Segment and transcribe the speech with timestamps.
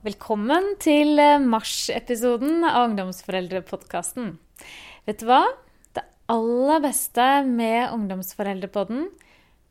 [0.00, 4.30] Velkommen til eh, mars-episoden av Ungdomsforeldrepodkasten.
[5.04, 5.42] Vet du hva?
[5.92, 9.10] Det aller beste med Ungdomsforeldrepodden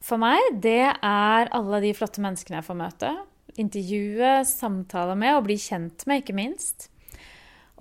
[0.05, 3.12] for meg, det er alle de flotte menneskene jeg får møte.
[3.57, 6.91] Intervjue, samtale med og bli kjent med, ikke minst.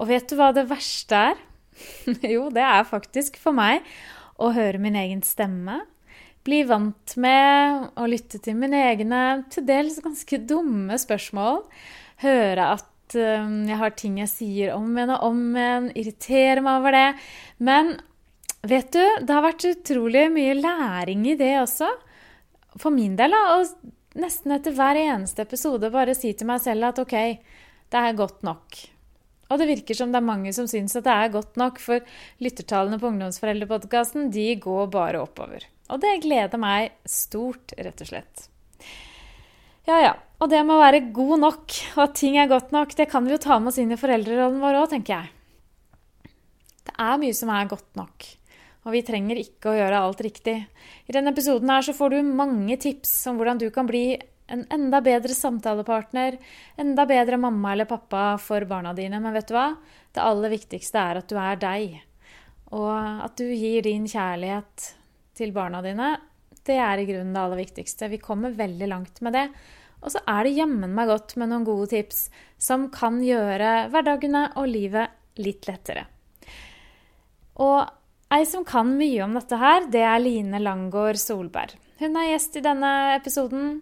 [0.01, 1.45] Og vet du hva det verste er?
[2.33, 3.85] jo, det er faktisk for meg
[4.41, 5.83] å høre min egen stemme.
[6.49, 9.23] Bli vant med å lytte til mine egne
[9.53, 11.67] til dels ganske dumme spørsmål.
[12.23, 15.89] Høre at um, jeg har ting jeg sier om igjen og om igjen.
[15.99, 17.07] Irritere meg over det.
[17.63, 17.95] Men
[18.67, 21.93] vet du, det har vært utrolig mye læring i det også.
[22.79, 23.59] For min del, da.
[23.59, 27.17] Og nesten etter hver eneste episode bare si til meg selv at OK,
[27.89, 28.83] det er godt nok.
[29.49, 32.05] Og det virker som det er mange som syns at det er godt nok, for
[32.45, 35.65] lyttertallene på Ungdomsforeldrepodkasten de går bare oppover.
[35.89, 38.49] Og det gleder meg stort, rett og slett.
[39.89, 40.15] Ja, ja.
[40.39, 43.25] Og det med å være god nok, og at ting er godt nok, det kan
[43.27, 46.35] vi jo ta med oss inn i foreldrerollen vår òg, tenker jeg.
[46.87, 48.27] Det er mye som er godt nok,
[48.85, 50.55] og vi trenger ikke å gjøre alt riktig.
[51.09, 54.13] I denne episoden her så får du mange tips om hvordan du kan bli
[54.49, 56.39] en enda bedre samtalepartner,
[56.81, 59.19] enda bedre mamma eller pappa for barna dine.
[59.25, 59.73] Men vet du hva?
[60.15, 61.99] Det aller viktigste er at du er deg.
[62.77, 64.93] Og at du gir din kjærlighet
[65.37, 66.15] til barna dine.
[66.65, 68.09] Det er i grunnen det aller viktigste.
[68.13, 69.47] Vi kommer veldig langt med det.
[69.99, 72.29] Og så er det jammen meg godt med noen gode tips
[72.61, 76.07] som kan gjøre hverdagene og livet litt lettere.
[77.59, 77.83] Og
[78.35, 81.75] ei som kan mye om dette her, det er Line Langgaard Solberg.
[81.99, 83.79] Hun er gjest i denne episoden.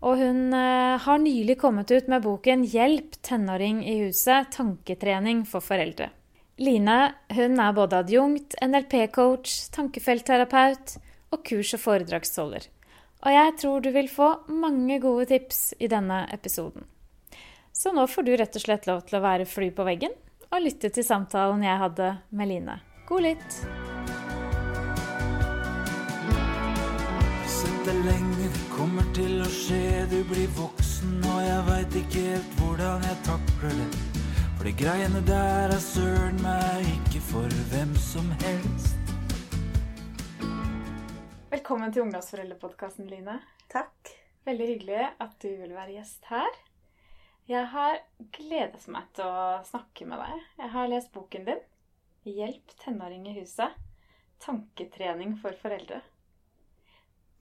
[0.00, 5.60] Og hun eh, har nylig kommet ut med boken 'Hjelp tenåring i huset tanketrening for
[5.60, 6.08] foreldre'.
[6.56, 10.96] Line hun er både adjunkt, NLP-coach, tankefeltterapeut
[11.32, 12.64] og kurs- og foredragsholder.
[13.20, 16.86] Og jeg tror du vil få mange gode tips i denne episoden.
[17.72, 20.14] Så nå får du rett og slett lov til å være fly på veggen
[20.50, 22.76] og lytte til samtalen jeg hadde med Line.
[23.08, 23.58] God lytt!
[27.50, 29.82] Sett deg lenge, det kommer til å skje.
[30.10, 33.90] Du blir voksen, og jeg veit ikke helt hvordan jeg takler det.
[34.56, 38.99] For de greiene der er søren meg ikke for hvem som helst.
[41.50, 43.32] Velkommen til Ungdomsforeldrepodkasten, Line.
[43.72, 44.12] Takk.
[44.46, 46.58] Veldig hyggelig at du vil være gjest her.
[47.50, 47.96] Jeg har
[48.36, 50.44] gledet meg til å snakke med deg.
[50.60, 51.64] Jeg har lest boken din,
[52.22, 53.74] 'Hjelp tenåring i huset'.
[54.38, 56.00] Tanketrening for foreldre.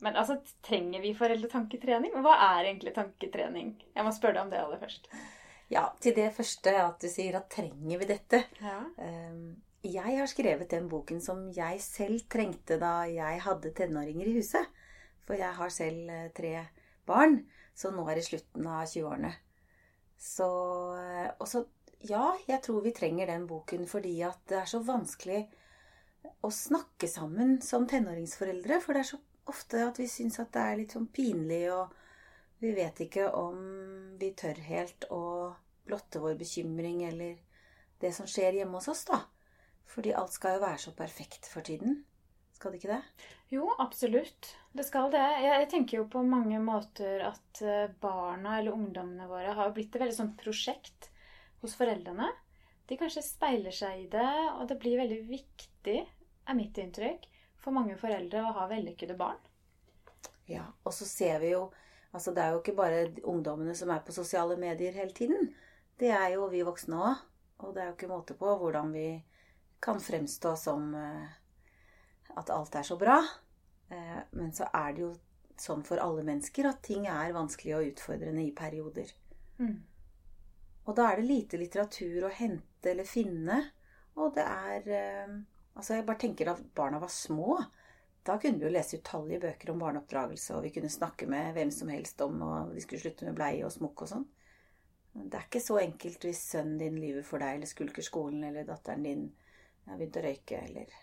[0.01, 2.17] Men altså, trenger vi foreldretanketrening?
[2.25, 3.75] Hva er egentlig tanketrening?
[3.93, 5.13] Jeg må spørre deg om det aller først.
[5.69, 8.41] Ja, til det første at du sier at trenger vi dette?
[8.57, 8.79] Ja.
[8.97, 14.35] Ehm, Jeg har skrevet den boken som jeg selv trengte da jeg hadde tenåringer i
[14.35, 14.65] huset.
[15.23, 16.65] For jeg har selv eh, tre
[17.07, 17.37] barn,
[17.77, 19.31] så nå er det slutten av 20-årene.
[20.19, 20.49] Så
[20.99, 21.69] eh, Og
[22.09, 25.45] ja, jeg tror vi trenger den boken fordi at det er så vanskelig
[26.43, 28.81] å snakke sammen som tenåringsforeldre.
[28.83, 31.95] For det er så ofte at vi syns at det er litt sånn pinlig, og
[32.59, 33.59] vi vet ikke om
[34.19, 35.23] vi tør helt å
[35.87, 37.37] blotte vår bekymring eller
[38.03, 39.23] det som skjer hjemme hos oss, da.
[39.89, 42.03] Fordi alt skal jo være så perfekt for tiden.
[42.53, 43.27] Skal det ikke det?
[43.53, 44.51] Jo, absolutt.
[44.75, 45.23] Det skal det.
[45.41, 50.03] Jeg, tenker jo på mange måter at eh, barna eller ungdommene våre har blitt et
[50.03, 51.09] veldig sånn prosjekt
[51.63, 52.27] hos foreldrene.
[52.89, 55.99] De kanskje speiler seg i det, og det blir veldig viktig,
[56.49, 57.25] er mitt inntrykk,
[57.61, 59.39] for mange foreldre å ha vellykkede barn.
[60.49, 61.69] Ja, og så ser vi jo
[62.09, 65.51] Altså, det er jo ikke bare ungdommene som er på sosiale medier hele tiden.
[66.01, 67.19] Det er jo vi voksne òg.
[67.61, 69.03] Og det er jo ikke måte på hvordan vi
[69.79, 71.29] kan fremstå som eh,
[72.39, 73.17] at alt er så bra.
[73.89, 75.13] Eh, men så er det jo
[75.59, 79.11] sånn for alle mennesker at ting er vanskelig og utfordrende i perioder.
[79.59, 79.77] Mm.
[80.87, 83.61] Og da er det lite litteratur å hente eller finne.
[84.19, 85.39] Og det er eh,
[85.79, 87.53] Altså, jeg bare tenker at barna var små.
[88.25, 91.69] Da kunne vi jo lese utallige bøker om barneoppdragelse, og vi kunne snakke med hvem
[91.71, 94.25] som helst om og vi skulle slutte med bleie og smokk og sånn.
[95.13, 98.67] Det er ikke så enkelt hvis sønnen din lyver for deg, eller skulker skolen, eller
[98.67, 99.23] datteren din
[99.91, 100.97] har begynt å røyke, eller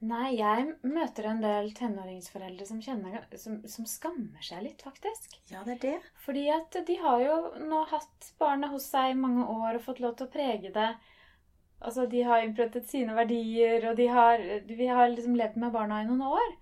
[0.00, 5.34] Nei, jeg møter en del tenåringsforeldre som, kjenner, som, som skammer seg litt, faktisk.
[5.52, 5.96] Ja, det er det.
[6.24, 7.34] Fordi at de har jo
[7.68, 10.86] nå hatt barnet hos seg i mange år og fått lov til å prege det.
[11.84, 14.40] Altså, De har innprentet sine verdier, og de har,
[14.72, 16.56] vi har liksom levd med barna i noen år.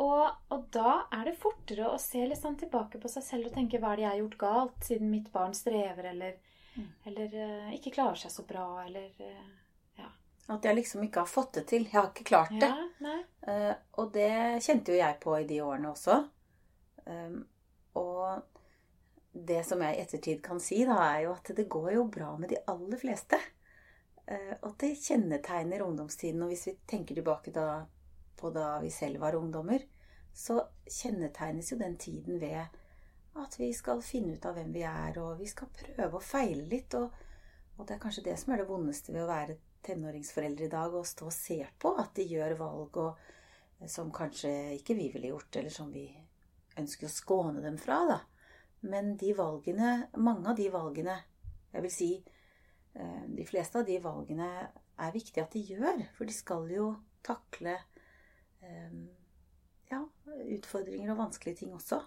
[0.00, 0.24] Og,
[0.56, 3.76] og da er det fortere å se litt sånn tilbake på seg selv og tenke
[3.82, 6.40] hva er det jeg har gjort galt, siden mitt barn strever eller,
[6.72, 6.86] Mm.
[7.04, 9.48] eller uh, ikke klarer seg så bra, eller eh,
[10.50, 11.84] At jeg liksom ikke har fått det til.
[11.86, 12.70] Jeg har ikke klart det.
[13.02, 13.18] Ja.
[13.46, 16.18] Eh, og det kjente jo jeg på i de årene også.
[17.04, 17.40] Um,
[17.98, 18.42] og
[19.32, 22.34] det som jeg i ettertid kan si, da, er jo at det går jo bra
[22.38, 23.38] med de aller fleste.
[24.26, 26.42] Uh, og det kjennetegner ungdomstiden.
[26.42, 27.84] Og hvis vi tenker tilbake da,
[28.38, 29.86] på da vi selv var ungdommer,
[30.34, 32.64] så kjennetegnes jo den tiden ved
[33.42, 36.66] at vi skal finne ut av hvem vi er, og vi skal prøve å feile
[36.68, 36.94] litt.
[36.98, 37.12] Og,
[37.78, 40.94] og det er kanskje det som er det vondeste ved å være tenåringsforeldre i dag,
[40.94, 43.22] å stå og se på at de gjør valg og,
[43.90, 46.06] som kanskje ikke vi ville gjort, eller som vi
[46.78, 48.20] ønsker å skåne dem fra, da.
[48.86, 51.20] Men de valgene, mange av de valgene
[51.72, 54.48] Jeg vil si eh, de fleste av de valgene
[55.00, 56.88] er viktig at de gjør, for de skal jo
[57.24, 57.78] takle
[58.60, 58.98] eh,
[59.88, 60.02] ja,
[60.58, 62.02] utfordringer og vanskelige ting også.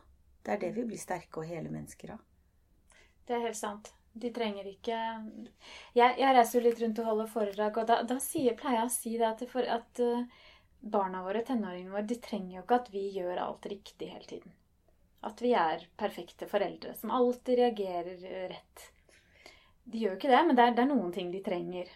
[0.45, 2.21] Det er det vi blir sterke og hele mennesker av.
[3.25, 3.89] Det er helt sant.
[4.15, 4.97] De trenger ikke
[5.97, 8.89] Jeg, jeg reiser jo litt rundt og holder foredrag, og da, da sier, pleier jeg
[8.89, 10.45] å si det at, for, at uh,
[10.79, 14.55] barna våre, tenåringene våre, de trenger jo ikke at vi gjør alt riktig hele tiden.
[15.25, 18.87] At vi er perfekte foreldre som alltid reagerer rett.
[19.83, 21.89] De gjør jo ikke det, men det er, det er noen ting de trenger.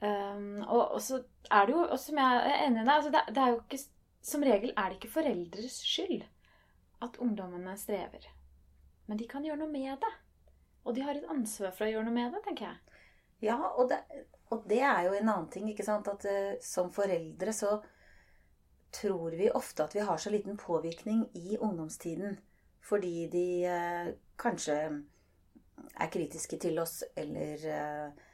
[0.00, 3.12] Um, og, og, så er det jo, og som jeg er enig i deg, altså
[3.14, 3.78] det, det er jo ikke
[4.26, 6.24] Som regel er det ikke foreldres skyld
[7.06, 8.24] at ungdommene strever.
[9.06, 10.10] Men de kan gjøre noe med det.
[10.86, 13.00] Og de har et ansvar for å gjøre noe med det, tenker jeg.
[13.44, 13.98] Ja, og det,
[14.54, 16.08] og det er jo en annen ting, ikke sant.
[16.08, 17.74] At uh, som foreldre så
[18.96, 22.38] tror vi ofte at vi har så liten påvirkning i ungdomstiden.
[22.86, 28.24] Fordi de uh, kanskje er kritiske til oss, eller uh,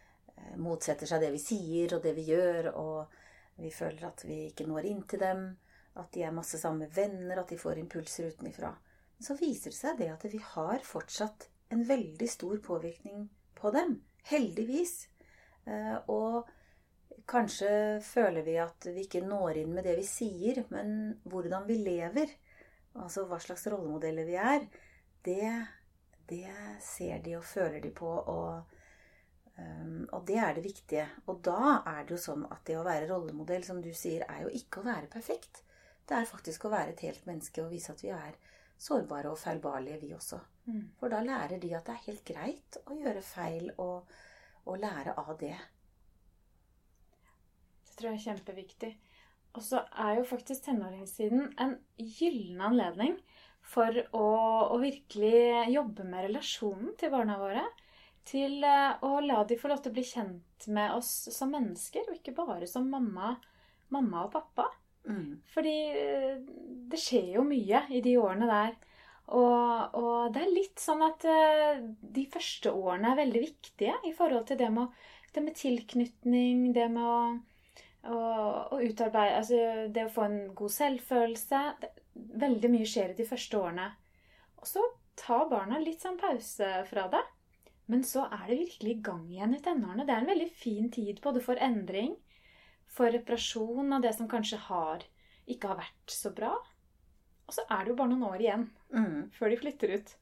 [0.61, 4.69] motsetter seg det vi sier og det vi gjør, og vi føler at vi ikke
[4.69, 5.47] når inn til dem.
[5.97, 8.71] At de er masse sammen med venner, at de får impulser utenifra.
[9.23, 13.27] Så viser det seg det at vi har fortsatt en veldig stor påvirkning
[13.59, 13.97] på dem.
[14.29, 15.09] Heldigvis.
[15.65, 16.49] Eh, og
[17.29, 21.79] kanskje føler vi at vi ikke når inn med det vi sier, men hvordan vi
[21.83, 22.33] lever,
[22.99, 24.67] altså hva slags rollemodeller vi er,
[25.25, 25.51] det,
[26.29, 26.49] det
[26.83, 28.13] ser de og føler de på.
[28.37, 28.79] og
[29.53, 31.05] Um, og det er det viktige.
[31.29, 34.47] Og da er det jo sånn at det å være rollemodell, som du sier, er
[34.47, 35.61] jo ikke å være perfekt.
[36.09, 38.39] Det er faktisk å være et helt menneske og vise at vi er
[38.83, 40.41] sårbare og feilbarlige, vi også.
[40.67, 40.83] Mm.
[40.99, 44.11] For da lærer de at det er helt greit å gjøre feil og,
[44.67, 45.55] og lære av det.
[47.87, 48.93] Det tror jeg er kjempeviktig.
[49.53, 53.19] Og så er jo faktisk tenåringstiden en gyllen anledning
[53.63, 54.27] for å,
[54.73, 57.65] å, virkelig jobbe med relasjonen til barna våre.
[58.27, 62.07] Til eh, å la de få lov til å bli kjent med oss som mennesker,
[62.09, 63.35] og ikke bare som mamma,
[63.95, 64.69] mamma og pappa.
[65.09, 65.43] Mm.
[65.55, 66.35] Fordi eh,
[66.93, 68.75] det skjer jo mye i de årene der.
[69.33, 71.79] Og, og, det er litt sånn at uh,
[72.17, 74.91] de første årene er veldig viktige i forhold til det med,
[75.33, 77.21] det med tilknytning, det med å,
[78.13, 79.61] å, utarbeide Altså
[79.95, 81.63] det å få en god selvfølelse.
[82.43, 83.89] Veldig mye skjer i de første årene.
[84.61, 84.85] Og så
[85.19, 87.23] tar barna litt sånn pause fra det.
[87.89, 90.05] Men så er det virkelig i gang igjen i tenårene.
[90.07, 92.19] Det er en veldig fin tid både for endring
[92.93, 95.05] for reparasjon av det som kanskje har,
[95.51, 96.53] ikke har vært så bra.
[97.49, 99.31] Og så er det jo bare noen år igjen mm.
[99.37, 100.13] før de flytter ut.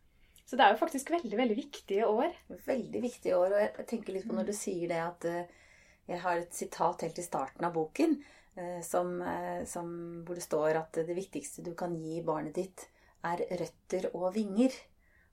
[0.50, 2.32] Så det er jo faktisk veldig veldig viktige år.
[2.66, 3.54] Veldig viktige år.
[3.54, 5.58] Og jeg tenker litt på når du sier det at uh,
[6.10, 8.16] jeg har et sitat helt i starten av boken
[8.58, 9.92] uh, som, uh, som,
[10.26, 12.86] hvor det står at det viktigste du kan gi barnet ditt,
[13.26, 14.74] er røtter og vinger.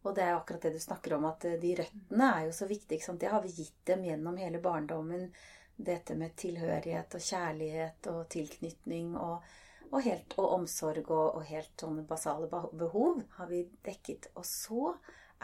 [0.05, 2.67] Og det er jo akkurat det du snakker om, at de røttene er jo så
[2.69, 3.17] viktige.
[3.17, 5.31] Det har vi gitt dem gjennom hele barndommen
[5.77, 9.45] dette med tilhørighet og kjærlighet og tilknytning og,
[9.91, 14.31] og, helt, og omsorg og, og, helt sånne basale behov har vi dekket.
[14.35, 14.93] Og så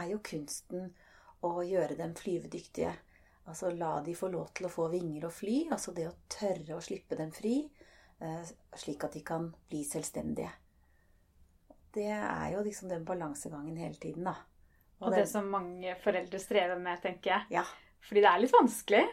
[0.01, 0.89] er jo kunsten
[1.45, 2.93] å gjøre dem flyvedyktige.
[3.45, 5.57] Altså la de få lov til å få vinger og fly.
[5.75, 7.57] Altså det å tørre å slippe dem fri,
[8.23, 10.51] eh, slik at de kan bli selvstendige.
[11.93, 14.33] Det er jo liksom den balansegangen hele tiden, da.
[15.03, 17.59] Og, og det som mange foreldre strever med, tenker jeg.
[17.59, 17.65] Ja.
[18.03, 19.03] Fordi det er litt vanskelig,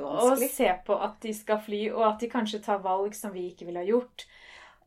[0.00, 3.50] å se på at de skal fly, og at de kanskje tar valg som vi
[3.50, 4.24] ikke ville ha gjort.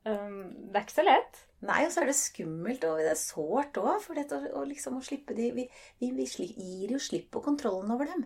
[0.04, 1.42] Um, det er ikke så lett.
[1.62, 4.00] Nei, og så er det skummelt, og det er sårt òg.
[4.02, 5.68] For dette, å, liksom, å slippe de Vi,
[6.02, 8.26] vi, vi gir jo slipp på kontrollen over dem.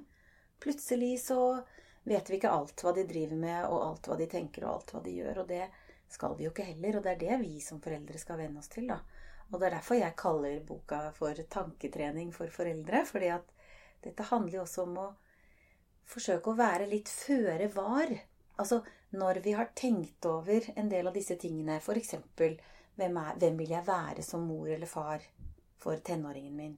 [0.64, 1.40] Plutselig så
[2.08, 4.96] vet vi ikke alt hva de driver med, og alt hva de tenker, og alt
[4.96, 5.42] hva de gjør.
[5.44, 5.66] Og det
[6.16, 6.96] skal vi jo ikke heller.
[6.96, 9.02] Og det er det vi som foreldre skal venne oss til, da.
[9.52, 13.04] Og det er derfor jeg kaller boka for tanketrening for foreldre.
[13.06, 13.52] fordi at
[14.06, 15.10] dette handler jo også om å
[16.10, 18.12] forsøke å være litt føre var.
[18.62, 18.82] Altså
[19.16, 22.16] når vi har tenkt over en del av disse tingene, f.eks.
[22.96, 25.24] Hvem, hvem vil jeg være som mor eller far
[25.82, 26.76] for tenåringen min?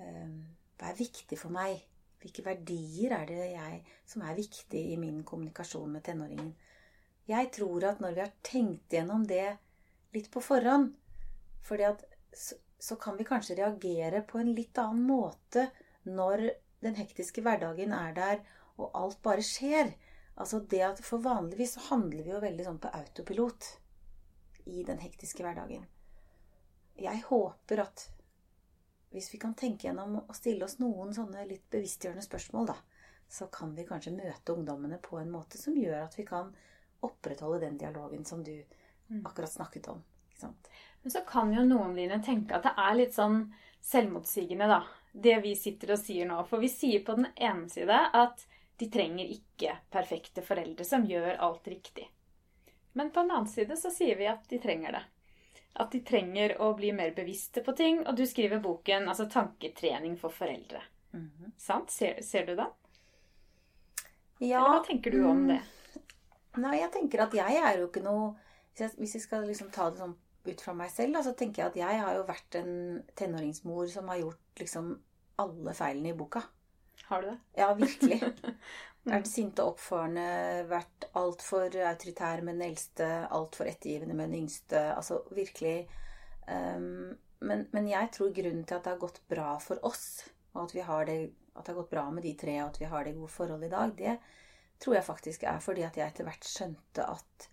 [0.00, 0.36] Ehm,
[0.78, 1.80] hva er viktig for meg?
[2.20, 6.52] Hvilke verdier er det jeg, som er viktig i min kommunikasjon med tenåringen?
[7.30, 9.46] Jeg tror at når vi har tenkt gjennom det
[10.14, 10.96] litt på forhånd
[11.64, 12.02] fordi at
[12.80, 15.66] så kan vi kanskje reagere på en litt annen måte
[16.08, 16.46] når
[16.84, 18.42] den hektiske hverdagen er der,
[18.80, 19.92] og alt bare skjer.
[20.40, 23.66] Altså det at For vanligvis så handler vi jo veldig sånn på autopilot
[24.70, 25.84] i den hektiske hverdagen.
[27.00, 28.06] Jeg håper at
[29.10, 32.76] hvis vi kan tenke gjennom å stille oss noen sånne litt bevisstgjørende spørsmål, da,
[33.30, 36.52] så kan vi kanskje møte ungdommene på en måte som gjør at vi kan
[37.06, 38.54] opprettholde den dialogen som du
[39.24, 40.02] akkurat snakket om.
[41.02, 43.42] Men så kan jo noen dine tenke at det er litt sånn
[43.84, 44.80] selvmotsigende, da.
[45.12, 46.38] Det vi sitter og sier nå.
[46.46, 48.46] For vi sier på den ene side at
[48.80, 52.06] de trenger ikke perfekte foreldre som gjør alt riktig.
[52.92, 55.02] Men på den annen side så sier vi at de trenger det.
[55.82, 58.00] At de trenger å bli mer bevisste på ting.
[58.06, 60.82] Og du skriver boken altså 'Tanketrening for foreldre'.
[61.12, 61.52] Mhm.
[61.58, 61.90] Sant?
[61.90, 62.72] Ser, ser du den?
[64.38, 65.60] Ja, Eller hva tenker du om mm, det?
[66.56, 68.34] Nei, jeg tenker at jeg er jo ikke noe
[68.70, 71.34] Hvis jeg, hvis jeg skal liksom ta det sånn ut fra meg selv, da, så
[71.36, 72.72] tenker jeg at jeg har jo vært en
[73.18, 74.92] tenåringsmor som har gjort liksom
[75.40, 76.42] alle feilene i boka.
[77.08, 77.38] Har du det?
[77.58, 78.20] Ja, virkelig.
[79.10, 80.24] Vært sinte og oppfarende,
[80.68, 84.82] vært altfor autoritær med den eldste, altfor ettergivende med den yngste.
[84.92, 85.86] Altså virkelig
[86.44, 90.66] um, men, men jeg tror grunnen til at det har gått bra for oss, og
[90.66, 91.16] at, vi har det,
[91.54, 93.70] at det har gått bra med de tre, og at vi har det gode forholdet
[93.70, 94.18] i dag, det
[94.80, 97.48] tror jeg faktisk er fordi at jeg etter hvert skjønte at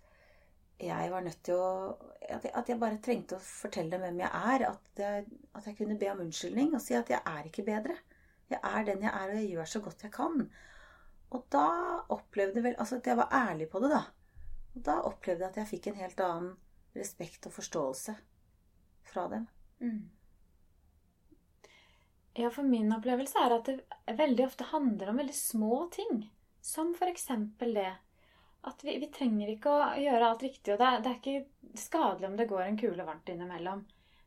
[0.79, 1.71] jeg var nødt til å
[2.27, 4.63] At jeg, at jeg bare trengte å fortelle dem hvem jeg er.
[4.67, 7.95] At jeg, at jeg kunne be om unnskyldning og si at jeg er ikke bedre.
[8.51, 10.43] Jeg er den jeg er, og jeg gjør så godt jeg kan.
[11.31, 11.67] Og da
[12.13, 14.03] opplevde vel Altså at jeg var ærlig på det, da.
[14.75, 16.51] Og da opplevde jeg at jeg fikk en helt annen
[16.97, 18.17] respekt og forståelse
[19.07, 19.47] fra dem.
[19.79, 20.09] Mm.
[22.37, 26.27] Ja, for min opplevelse er at det veldig ofte handler om veldig små ting.
[26.61, 27.89] Som eksempel det
[28.67, 30.73] at vi, vi trenger ikke å gjøre alt riktig.
[30.73, 33.85] Og det er, det er ikke skadelig om det går en kule varmt innimellom.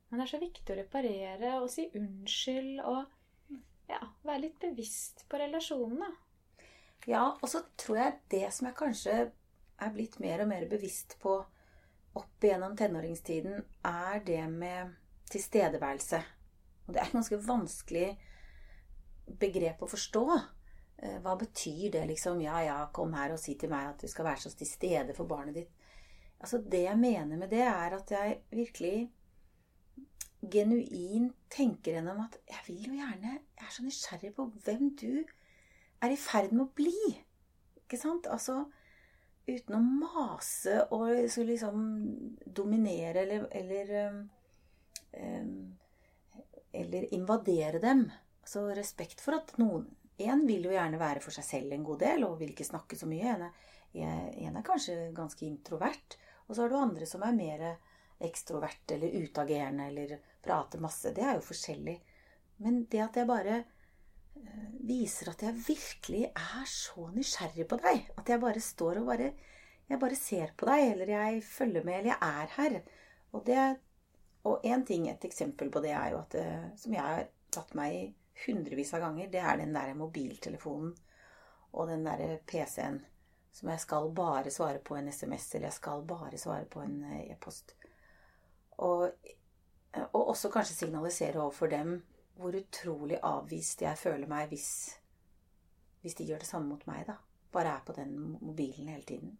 [0.09, 3.59] Men det er så viktig å reparere og si unnskyld og
[3.91, 6.11] ja, være litt bevisst på relasjonene.
[7.09, 9.15] Ja, og så tror jeg det som jeg kanskje
[9.81, 11.39] er blitt mer og mer bevisst på
[12.19, 14.97] opp igjennom tenåringstiden, er det med
[15.31, 16.21] tilstedeværelse.
[16.87, 18.09] Og det er et ganske vanskelig
[19.41, 20.25] begrep å forstå.
[21.03, 22.41] Eh, Hva betyr det, liksom?
[22.45, 25.17] Ja, ja, kom her og si til meg at du skal være så til stede
[25.17, 25.71] for barnet ditt.
[26.41, 29.11] Altså, Det jeg mener med det, er at jeg virkelig
[30.41, 35.25] genuint tenker gjennom at jeg vil jo gjerne Jeg er så nysgjerrig på hvem du
[36.01, 37.17] er i ferd med å bli.
[37.85, 38.27] Ikke sant?
[38.27, 38.65] Altså
[39.51, 41.85] uten å mase og skulle liksom
[42.47, 44.21] dominere eller eller, um,
[45.21, 45.77] um,
[46.73, 48.07] eller invadere dem.
[48.41, 49.89] Altså respekt for at noen
[50.27, 52.99] En vil jo gjerne være for seg selv en god del og vil ikke snakke
[52.99, 53.37] så mye.
[53.37, 56.19] En er, en er kanskje ganske introvert.
[56.47, 57.65] Og så har du andre som er mer
[58.21, 61.13] ekstrovert eller utagerende eller prater masse.
[61.17, 61.97] Det er jo forskjellig.
[62.61, 68.11] Men det at jeg bare eh, viser at jeg virkelig er så nysgjerrig på deg.
[68.21, 69.33] At jeg bare står og bare
[69.91, 72.83] Jeg bare ser på deg, eller jeg følger med, eller jeg er her.
[73.33, 73.79] Og det
[74.43, 77.75] Og én ting, et eksempel på det, er jo at det, Som jeg har tatt
[77.75, 78.15] meg i
[78.47, 80.95] hundrevis av ganger, det er den der mobiltelefonen
[81.71, 83.01] og den der PC-en
[83.53, 87.03] som jeg skal bare svare på en SMS, eller jeg skal bare svare på en
[87.05, 87.75] eh, e-post.
[88.79, 89.11] Og,
[90.13, 91.99] og også kanskje signalisere overfor dem
[92.41, 94.69] hvor utrolig avvist jeg føler meg hvis,
[96.01, 97.19] hvis de gjør det samme mot meg, da.
[97.53, 99.35] Bare er på den mobilen hele tiden.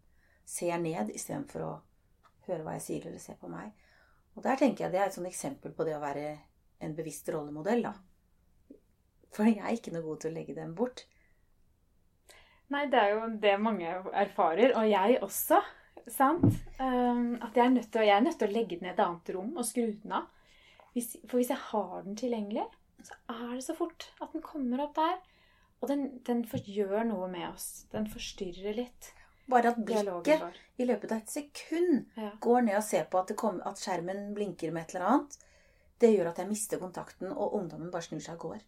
[0.45, 1.71] Ser ned istedenfor å
[2.45, 3.71] høre hva jeg sier, eller se på meg.
[4.35, 6.25] Og der tenker jeg det er et sånt eksempel på det å være
[6.83, 7.95] en bevisst rollemodell, da.
[9.31, 11.05] For jeg er ikke noe god til å legge dem bort.
[12.71, 15.59] Nei, det er jo det mange erfarer, og jeg også.
[16.11, 16.45] Sant?
[16.79, 19.33] Um, at jeg er, nødt til, er nødt til å legge den i et annet
[19.35, 20.29] rom og skru den av.
[20.95, 22.63] Hvis, for hvis jeg har den tilgjengelig,
[23.05, 25.19] så er det så fort at den kommer opp der.
[25.81, 27.85] Og den, den gjør noe med oss.
[27.93, 29.13] Den forstyrrer litt
[29.49, 32.29] Bare at blikket i løpet av et sekund Ja.
[32.39, 35.37] går ned og ser på at, det kom, at skjermen blinker med et eller annet,
[35.99, 38.61] det gjør at jeg mister kontakten, og ungdommen bare snur seg og går.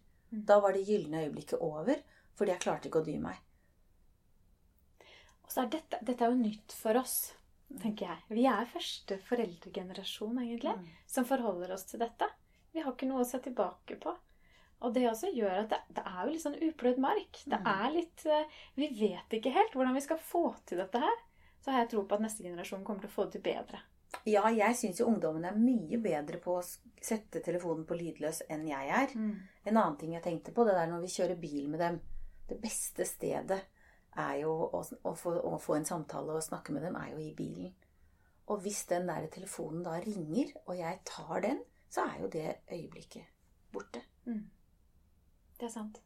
[0.46, 2.00] Da var det gylne øyeblikket over,
[2.34, 3.36] fordi jeg klarte ikke å dy meg.
[5.44, 7.34] Og så er dette, dette er jo nytt for oss,
[7.82, 8.22] tenker jeg.
[8.38, 10.86] Vi er første foreldregenerasjon, egentlig, Mm.
[11.06, 12.28] som forholder oss til dette.
[12.72, 14.16] Vi har ikke noe å se tilbake på.
[14.82, 17.32] Og det også gjør at det, det er jo litt sånn upløyd mark.
[17.46, 17.66] Det Mm.
[17.86, 18.44] er litt eh,
[18.76, 21.16] Vi vet ikke helt hvordan vi skal få til dette her.
[21.62, 23.80] Så har jeg tro på at neste generasjon kommer til å få det til bedre.
[24.28, 28.66] Ja, jeg syns jo ungdommen er mye bedre på å sette telefonen på lydløs enn
[28.68, 29.14] jeg er.
[29.64, 32.00] En annen ting jeg tenkte på, det der når vi kjører bil med dem.
[32.48, 33.60] Det beste stedet
[34.20, 37.20] er jo å, å, få, å få en samtale og snakke med dem, er jo
[37.22, 37.72] i bilen.
[38.52, 42.48] Og hvis den der telefonen da ringer, og jeg tar den, så er jo det
[42.72, 43.30] øyeblikket
[43.72, 44.02] borte.
[44.28, 44.44] Mm.
[45.58, 46.00] Det er sant.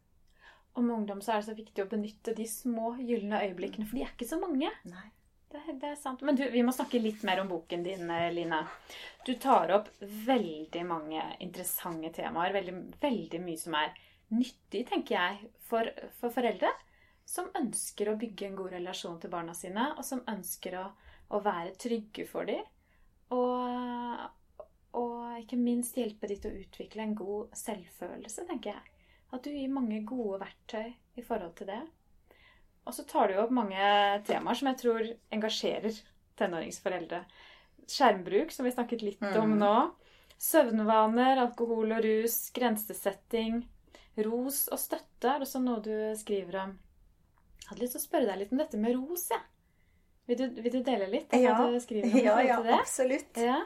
[0.77, 3.99] Og med ungdom så er det så viktig å benytte de små gylne øyeblikkene, for
[3.99, 4.69] de er ikke så mange.
[4.87, 5.07] Nei.
[5.49, 6.21] Det, det er sant.
[6.21, 8.61] Men du, vi må snakke litt mer om boken din, eh, Line.
[9.25, 12.53] Du tar opp veldig mange interessante temaer.
[12.53, 13.95] Veldig, veldig mye som er
[14.29, 15.89] nyttig, tenker jeg, for,
[16.19, 16.69] for foreldre
[17.29, 20.85] som ønsker å bygge en god relasjon til barna sine, og som ønsker å,
[21.29, 22.63] å være trygge for dem.
[23.33, 24.63] Og,
[24.97, 29.05] og ikke minst hjelpe dem til å utvikle en god selvfølelse, tenker jeg.
[29.29, 31.83] At du gir mange gode verktøy i forhold til det.
[32.89, 33.77] Og så tar du opp mange
[34.25, 35.03] temaer som jeg tror
[35.35, 35.97] engasjerer
[36.39, 37.19] tenåringsforeldre.
[37.89, 39.59] Skjermbruk, som vi snakket litt om Mm.
[39.61, 39.73] nå.
[40.39, 43.59] Søvnvaner, alkohol og rus, grensesetting.
[44.25, 46.71] Ros og støtte er også noe du skriver om.
[47.61, 49.41] Jeg hadde lyst til å spørre deg litt om dette med ros, Ja.
[50.29, 51.55] Vil, du, vil du dele litt Ja.
[51.57, 51.77] du
[52.19, 52.73] om Ja, ja, det?
[52.73, 53.37] absolutt.
[53.37, 53.59] Ja.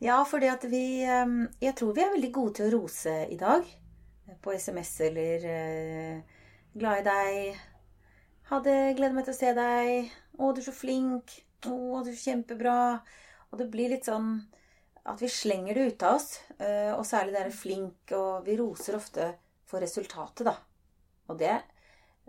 [0.00, 0.24] Ja,
[0.70, 1.26] vi eh,
[1.60, 3.64] Jeg tror vi er veldig gode til å rose i dag.
[4.42, 6.22] På SMS eller eh,
[6.74, 7.56] 'Glad i deg'.
[8.52, 10.08] 'Hadde gleder meg til å se deg'.
[10.36, 11.38] 'Å, du er så flink'.
[11.64, 13.00] 'Å, du er kjempebra'.
[13.48, 14.42] Og det blir litt sånn
[15.08, 16.40] at vi slenger det ut av oss.
[16.58, 20.56] eh, Og særlig det er 'flink', og vi roser ofte for resultatet, da.
[21.30, 21.62] Og det,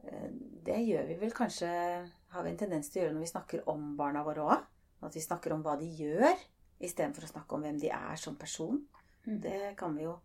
[0.06, 0.30] eh,
[0.63, 3.68] det gjør vi vel kanskje Har vi en tendens til å gjøre når vi snakker
[3.68, 4.65] om barna våre òg.
[5.03, 6.36] At vi snakker om hva de gjør,
[6.80, 8.88] istedenfor å snakke om hvem de er som person.
[9.27, 9.42] Mm.
[9.42, 10.20] Det kan vi jo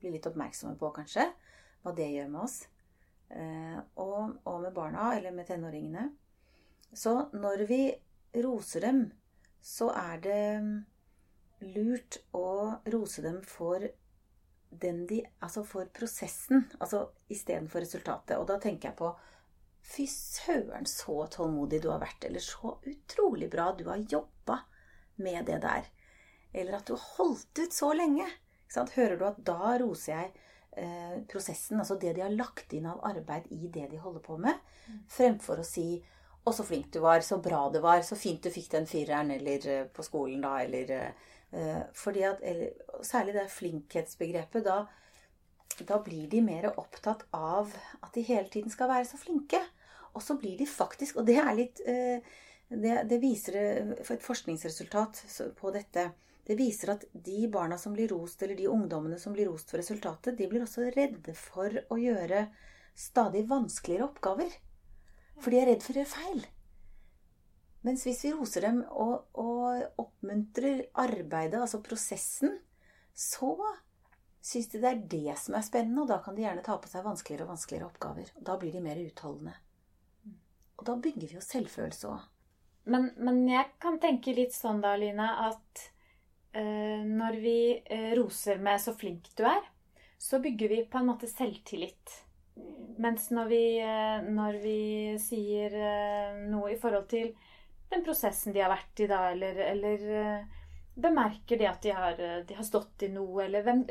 [0.00, 1.32] bli litt oppmerksomme på, kanskje.
[1.84, 2.66] Hva det gjør med oss.
[3.30, 6.08] Eh, og, og med barna, eller med tenåringene.
[6.94, 7.82] Så når vi
[8.44, 9.04] roser dem,
[9.64, 10.40] så er det
[11.74, 13.86] lurt å rose dem for
[14.74, 18.36] den de Altså for prosessen, altså istedenfor resultatet.
[18.38, 19.14] Og da tenker jeg på
[19.84, 22.24] Fy søren, så tålmodig du har vært.
[22.24, 24.62] Eller så utrolig bra du har jobba
[25.20, 25.90] med det der.
[26.54, 28.24] Eller at du holdt ut så lenge.
[28.74, 30.32] Hører du at da roser jeg
[31.30, 34.58] prosessen, altså det de har lagt inn av arbeid i det de holder på med,
[35.12, 36.02] fremfor å si
[36.44, 37.22] 'Å, så flink du var.
[37.24, 38.02] Så bra det var.
[38.04, 40.58] Så fint du fikk den fireren.' Eller eh, på skolen, da.
[40.60, 44.64] Eller eh, Fordi at eller, Særlig det flinkhetsbegrepet.
[44.64, 44.84] Da,
[45.88, 49.62] da blir de mer opptatt av at de hele tiden skal være så flinke.
[50.14, 52.20] Og så blir de faktisk Og det er litt eh,
[52.68, 55.24] det, det viser eh, et forskningsresultat
[55.56, 56.10] på dette.
[56.44, 59.80] Det viser at de barna som blir rost, eller de ungdommene som blir rost for
[59.80, 62.46] resultatet, de blir også redde for å gjøre
[62.94, 64.52] stadig vanskeligere oppgaver.
[65.40, 66.44] For de er redd for å gjøre feil.
[67.84, 72.54] Mens hvis vi roser dem og, og oppmuntrer arbeidet, altså prosessen,
[73.12, 73.54] så
[74.44, 76.88] syns de det er det som er spennende, og da kan de gjerne ta på
[76.90, 78.30] seg vanskeligere og vanskeligere oppgaver.
[78.36, 79.56] Og da blir de mer utholdende.
[80.76, 82.30] Og da bygger vi jo selvfølelse òg.
[82.92, 85.84] Men, men jeg kan tenke litt sånn da, Line, at
[86.54, 89.66] når vi eh, roser med 'så flink du er',
[90.18, 92.24] så bygger vi på en måte selvtillit.
[92.98, 94.78] Mens når vi, eh, når vi
[95.18, 97.34] sier eh, noe i forhold til
[97.90, 100.62] den prosessen de har vært i da, eller, eller eh,
[100.94, 103.84] bemerker det at de har, eh, de har stått i noe, eller hvem,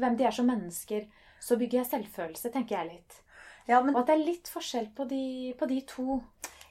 [0.00, 1.08] hvem de er som mennesker,
[1.40, 3.20] så bygger jeg selvfølelse, tenker jeg litt.
[3.68, 5.24] Ja, men Og at det er litt forskjell på de,
[5.60, 6.22] på de to.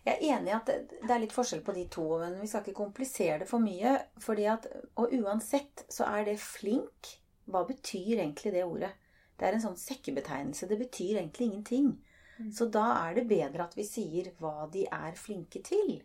[0.08, 2.64] Jeg er enig i at det, er litt forskjell på de to, men vi skal
[2.64, 3.98] ikke komplisere det for mye.
[4.24, 7.12] Fordi at, og uansett så er det flink.
[7.48, 8.94] Hva betyr egentlig det ordet?
[9.38, 10.70] Det er en sånn sekkebetegnelse.
[10.70, 11.90] Det betyr egentlig ingenting.
[12.38, 12.52] Mm.
[12.56, 16.00] Så da er det bedre at vi sier hva de er flinke til.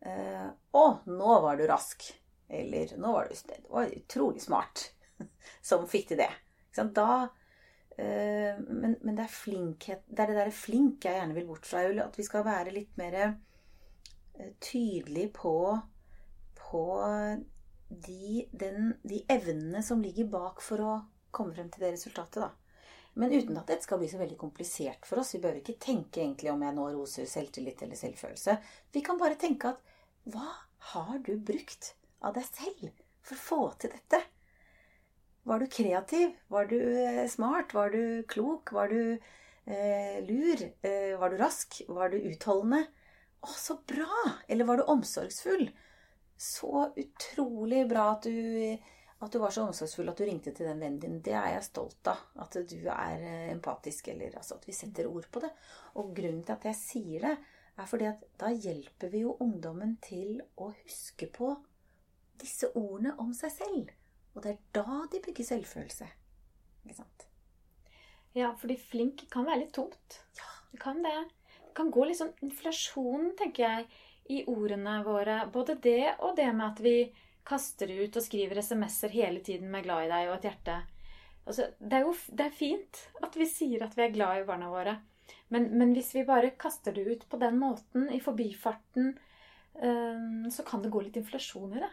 [0.00, 2.08] Eh, 'Å, nå var du rask.'
[2.48, 4.92] Eller 'Nå var du var utrolig smart
[5.60, 6.36] som fikk til det'.
[6.96, 7.28] Da
[7.98, 11.80] men, men det er flinkhet Det er det derre flink jeg gjerne vil bort fra.
[11.88, 13.36] Vil At vi skal være litt mer tydelig
[14.60, 15.80] tydelige på,
[16.54, 16.84] på
[17.88, 20.94] de, den, de evnene som ligger bak for å
[21.34, 22.52] komme frem til det resultatet, da.
[23.18, 25.32] Men uten at dette skal bli så veldig komplisert for oss.
[25.34, 28.54] Vi behøver ikke tenke egentlig om jeg nå roser selvtillit eller selvfølelse.
[28.94, 29.94] Vi kan bare tenke at
[30.30, 30.52] hva
[30.92, 32.92] har du brukt av deg selv
[33.24, 34.22] for å få til dette?
[35.48, 36.32] Var du kreativ?
[36.48, 37.74] Var du eh, smart?
[37.74, 38.72] Var du klok?
[38.72, 39.12] Var du
[39.64, 40.62] eh, lur?
[40.82, 41.82] Eh, var du rask?
[41.88, 42.82] Var du utholdende?
[43.40, 44.18] Å, så bra!
[44.48, 45.70] Eller var du omsorgsfull?
[46.36, 48.76] Så utrolig bra at du,
[49.24, 51.16] at du var så omsorgsfull at du ringte til den vennen din.
[51.24, 52.26] Det er jeg stolt av.
[52.44, 55.54] At du er eh, empatisk, eller altså at vi setter ord på det.
[55.96, 57.32] Og grunnen til at jeg sier det,
[57.78, 61.54] er fordi at da hjelper vi jo ungdommen til å huske på
[62.36, 63.96] disse ordene om seg selv.
[64.38, 66.06] Og det er da de bygger selvfølelse.
[66.86, 67.24] Ikke sant?
[68.38, 70.20] Ja, fordi flink kan være litt tomt.
[70.38, 70.52] Ja.
[70.70, 71.16] Det kan det.
[71.64, 73.88] Det kan gå litt sånn inflasjon, tenker jeg,
[74.30, 75.40] i ordene våre.
[75.50, 76.94] Både det og det med at vi
[77.48, 80.76] kaster ut og skriver SMS-er hele tiden med 'glad i deg' og et hjerte.
[81.48, 84.46] Altså, det er jo det er fint at vi sier at vi er glad i
[84.46, 84.98] barna våre.
[85.48, 89.18] Men, men hvis vi bare kaster det ut på den måten, i forbifarten,
[89.82, 91.90] øh, så kan det gå litt inflasjon i det.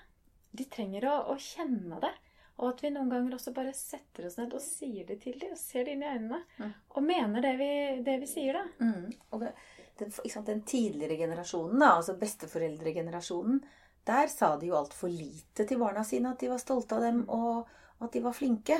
[0.51, 2.11] De trenger å, å kjenne det.
[2.55, 5.55] Og at vi noen ganger også bare setter oss ned og sier det til dem,
[5.55, 6.41] og ser det inn i øynene.
[6.61, 6.75] Mm.
[6.95, 7.71] Og mener det vi,
[8.05, 8.85] det vi sier, da.
[8.85, 9.09] Mm.
[9.35, 9.51] Og det,
[9.99, 13.59] den, ikke sant, den tidligere generasjonen, da, altså besteforeldregenerasjonen,
[14.07, 16.31] der sa de jo altfor lite til barna sine.
[16.31, 18.79] At de var stolte av dem, og at de var flinke.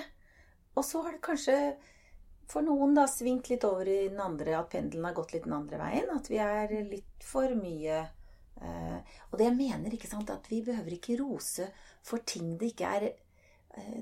[0.76, 1.58] Og så har det kanskje
[2.48, 5.58] for noen da svingt litt over i den andre, at pendelen har gått litt den
[5.58, 6.12] andre veien.
[6.14, 10.62] At vi er litt for mye eh, Og det jeg mener, ikke sant, at vi
[10.66, 11.68] behøver ikke rose
[12.06, 13.08] for ting det ikke er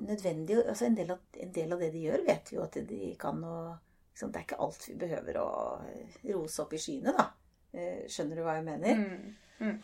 [0.01, 2.73] nødvendig altså en del, av, en del av det de gjør, vet vi jo at
[2.87, 3.43] de kan.
[3.43, 3.77] og
[4.13, 5.47] liksom, Det er ikke alt vi behøver å
[5.87, 7.29] eh, rose opp i skyene, da.
[7.73, 8.95] Eh, skjønner du hva jeg mener?
[8.95, 9.35] Mm.
[9.59, 9.79] Mm.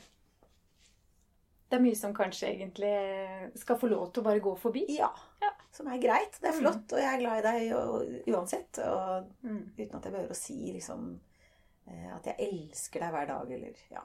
[1.69, 2.91] Det er mye som kanskje egentlig
[3.61, 4.85] skal få lov til å bare gå forbi.
[4.97, 5.09] Ja.
[5.41, 5.51] Ja.
[5.71, 6.39] Som er greit.
[6.41, 6.59] Det er Mm.
[6.63, 8.79] flott, og jeg er glad i deg og, uansett.
[8.79, 9.71] Og Mm.
[9.77, 11.19] uten at jeg behøver å si liksom
[11.87, 14.01] eh, at jeg elsker deg hver dag, eller ja.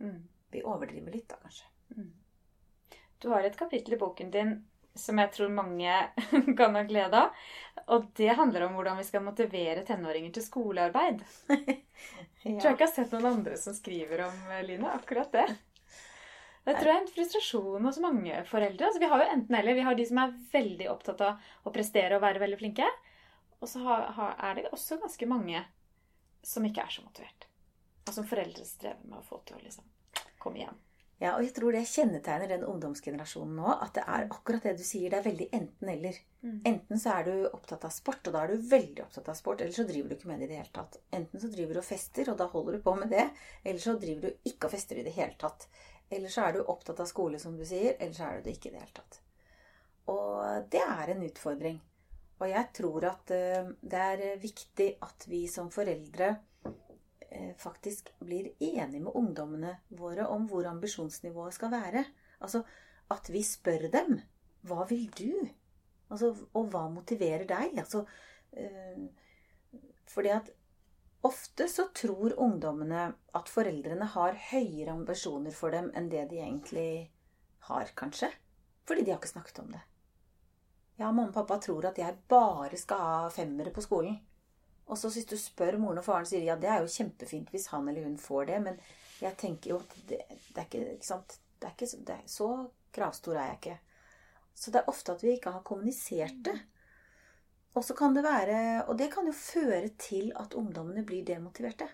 [0.00, 0.22] Mm.
[0.50, 1.64] Vi overdriver litt, da, kanskje.
[3.20, 4.64] Du har et kapittel i boken din
[5.00, 5.94] som jeg tror mange
[6.58, 7.46] kan ha glede av.
[7.94, 11.22] Og det handler om hvordan vi skal motivere tenåringer til skolearbeid.
[12.38, 15.48] Jeg tror jeg ikke har sett noen andre som skriver om eh, Line, akkurat det.
[16.68, 18.86] Det tror jeg er en frustrasjon hos mange foreldre.
[18.86, 19.74] Altså, vi har jo enten eller.
[19.74, 22.86] Vi har de som er veldig opptatt av å prestere og være veldig flinke.
[23.58, 25.64] Og så er det også ganske mange
[26.46, 27.48] som ikke er så motivert.
[28.06, 29.88] Og som foreldre strever med å få til å liksom
[30.38, 30.78] komme igjen.
[31.18, 34.84] Ja, og jeg tror det kjennetegner den ungdomsgenerasjonen nå, at det er akkurat det du
[34.86, 35.10] sier.
[35.10, 36.20] Det er veldig enten-eller.
[36.44, 36.60] Mm.
[36.70, 39.64] Enten så er du opptatt av sport, og da er du veldig opptatt av sport.
[39.64, 41.00] Eller så driver du ikke med det i det hele tatt.
[41.18, 43.24] Enten så driver du og fester, og da holder du på med det.
[43.64, 45.66] Eller så driver du ikke og fester i det hele tatt.
[46.08, 47.96] Eller så er du opptatt av skole, som du sier.
[47.98, 49.20] Eller så er du det ikke i det hele tatt.
[50.14, 51.82] Og det er en utfordring.
[52.38, 56.30] Og jeg tror at eh, det er viktig at vi som foreldre
[57.60, 62.04] faktisk blir enige med ungdommene våre om hvor ambisjonsnivået skal være.
[62.40, 62.62] Altså
[63.12, 64.18] at vi spør dem
[64.68, 65.32] hva vil du?
[66.08, 67.76] Altså, og hva motiverer deg?
[67.78, 68.04] Altså,
[68.52, 69.04] eh,
[70.08, 70.48] fordi at
[71.28, 73.04] ofte så tror ungdommene
[73.36, 76.90] at foreldrene har høyere ambisjoner for dem enn det de egentlig
[77.68, 78.30] har, kanskje.
[78.88, 79.82] Fordi de har ikke snakket om det.
[80.98, 84.16] Ja, mamma og pappa tror at jeg bare skal ha femmere på skolen.
[84.88, 87.68] Og så hvis du spør moren og faren, sier ja, det er jo kjempefint hvis
[87.74, 88.80] han eller hun får det, men
[89.20, 92.24] jeg tenker jo at det, det er ikke, ikke sant det er ikke, det er,
[92.30, 92.48] Så
[92.94, 93.78] kravstor er jeg ikke.
[94.54, 96.56] Så det er ofte at vi ikke har kommunisert det.
[97.74, 101.88] Og så kan det være Og det kan jo føre til at ungdommene blir demotiverte.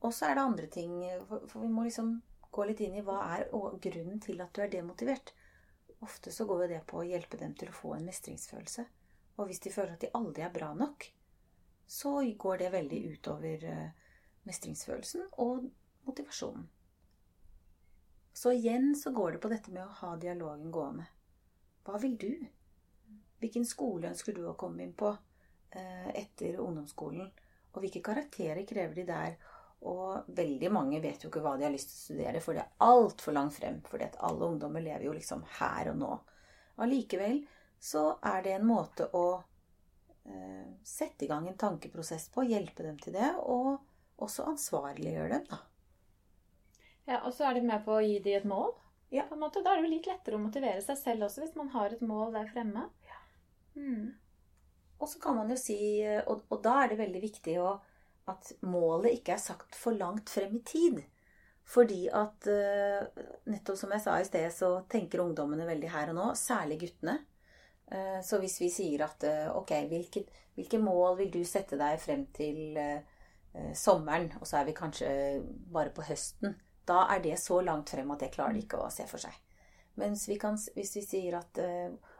[0.00, 0.94] Og så er det andre ting
[1.28, 2.16] for vi må liksom
[2.52, 5.32] gå litt inn i hva er grunnen til at du er demotivert.
[6.02, 8.84] Ofte så går jo det på å hjelpe dem til å få en mestringsfølelse.
[9.38, 11.06] Og hvis de føler at de aldri er bra nok,
[11.86, 13.88] så går det veldig utover eh,
[14.48, 15.66] mestringsfølelsen og
[16.06, 16.68] motivasjonen.
[18.32, 21.04] Så igjen så går det på dette med å ha dialogen gående.
[21.84, 22.30] Hva vil du?
[23.42, 27.28] Hvilken skole ønsker du å komme inn på eh, etter ungdomsskolen?
[27.72, 29.36] Og hvilke karakterer krever de der?
[29.88, 32.62] Og veldig mange vet jo ikke hva de har lyst til å studere, for det
[32.62, 33.80] er altfor langt frem.
[34.00, 36.12] at alle ungdommer lever jo liksom her og nå.
[36.78, 37.42] Allikevel
[37.82, 39.26] så er det en måte å
[40.24, 45.48] eh, sette i gang en tankeprosess på, hjelpe dem til det, og også ansvarliggjøre dem,
[45.50, 45.58] da.
[47.08, 48.70] Ja, Og så er det med på å gi dem et mål.
[49.10, 49.24] Ja.
[49.26, 52.04] Da er det jo litt lettere å motivere seg selv også, hvis man har et
[52.06, 52.86] mål der fremme.
[53.74, 54.12] Mm.
[55.02, 55.76] Og så kan man jo si,
[56.22, 57.74] og, og da er det veldig viktig å,
[58.30, 61.02] at målet ikke er sagt for langt frem i tid.
[61.72, 66.18] Fordi at eh, nettopp som jeg sa i sted, så tenker ungdommene veldig her og
[66.18, 67.18] nå, særlig guttene.
[67.92, 70.24] Eh, Så hvis vi sier at eh, ok, hvilke,
[70.56, 73.02] hvilke mål vil du sette deg frem til eh,
[73.76, 75.08] sommeren, og så er vi kanskje
[75.72, 76.56] bare på høsten,
[76.88, 79.34] da er det så langt frem at det klarer de ikke å se for seg.
[80.00, 81.58] Mens vi kan, hvis vi sier at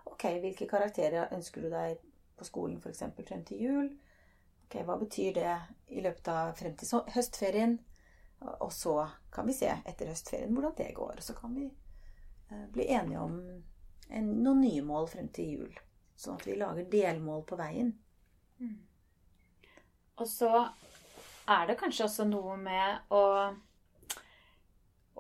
[0.05, 2.03] ok, hvilke karakterer ønsker du deg
[2.37, 3.01] på skolen f.eks.
[3.25, 3.89] frem til jul?
[4.67, 5.55] Ok, Hva betyr det
[5.89, 7.79] i løpet av frem til høstferien?
[8.61, 11.17] Og så kan vi se etter høstferien hvordan det går.
[11.17, 11.71] Og så kan vi
[12.77, 13.41] bli enige om
[14.19, 15.83] en, noen nye mål frem til jul.
[16.17, 17.93] Sånn at vi lager delmål på veien.
[20.21, 20.51] Og så
[21.51, 23.23] er det kanskje også noe med å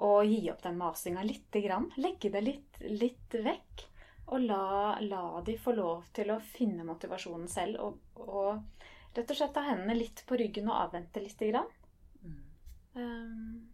[0.02, 1.90] å gi opp den masinga lite grann.
[1.96, 3.84] Legge det litt, litt vekk.
[4.32, 7.82] Og la, la de få lov til å finne motivasjonen selv.
[7.84, 11.68] Og, og rett og slett ta hendene litt på ryggen og avvente lite grann.
[12.24, 12.52] Um,
[12.96, 13.71] Jeg tror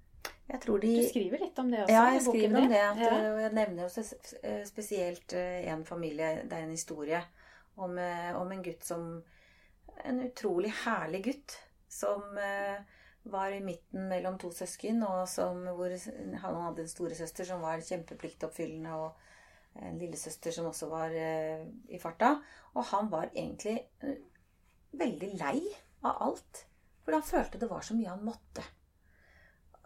[0.81, 2.83] de Du skriver litt om det også Ja, jeg skriver om det.
[2.83, 3.17] At, Ja.
[3.33, 4.05] Og jeg nevner jo
[4.43, 7.23] eh, spesielt eh, en familie Det er en historie
[7.77, 9.23] om, eh, om en gutt som
[10.05, 11.59] En utrolig herlig gutt
[11.89, 12.81] som eh,
[13.29, 17.83] var i midten mellom to søsken, og som, hvor han hadde en storesøster som var
[17.85, 22.37] kjempepliktoppfyllende, og en lillesøster som også var eh, i farta.
[22.75, 24.21] Og han var egentlig eh,
[25.01, 25.61] veldig lei
[26.05, 26.65] av alt.
[27.05, 28.65] For han følte det var så mye han måtte.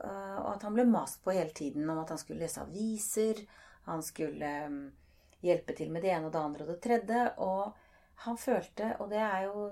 [0.01, 3.43] Eh, og at han ble mast på hele tiden om at han skulle lese aviser,
[3.87, 4.83] han skulle mm,
[5.43, 7.25] hjelpe til med det ene og det andre og det tredje.
[7.43, 9.67] Og han følte, og det er jo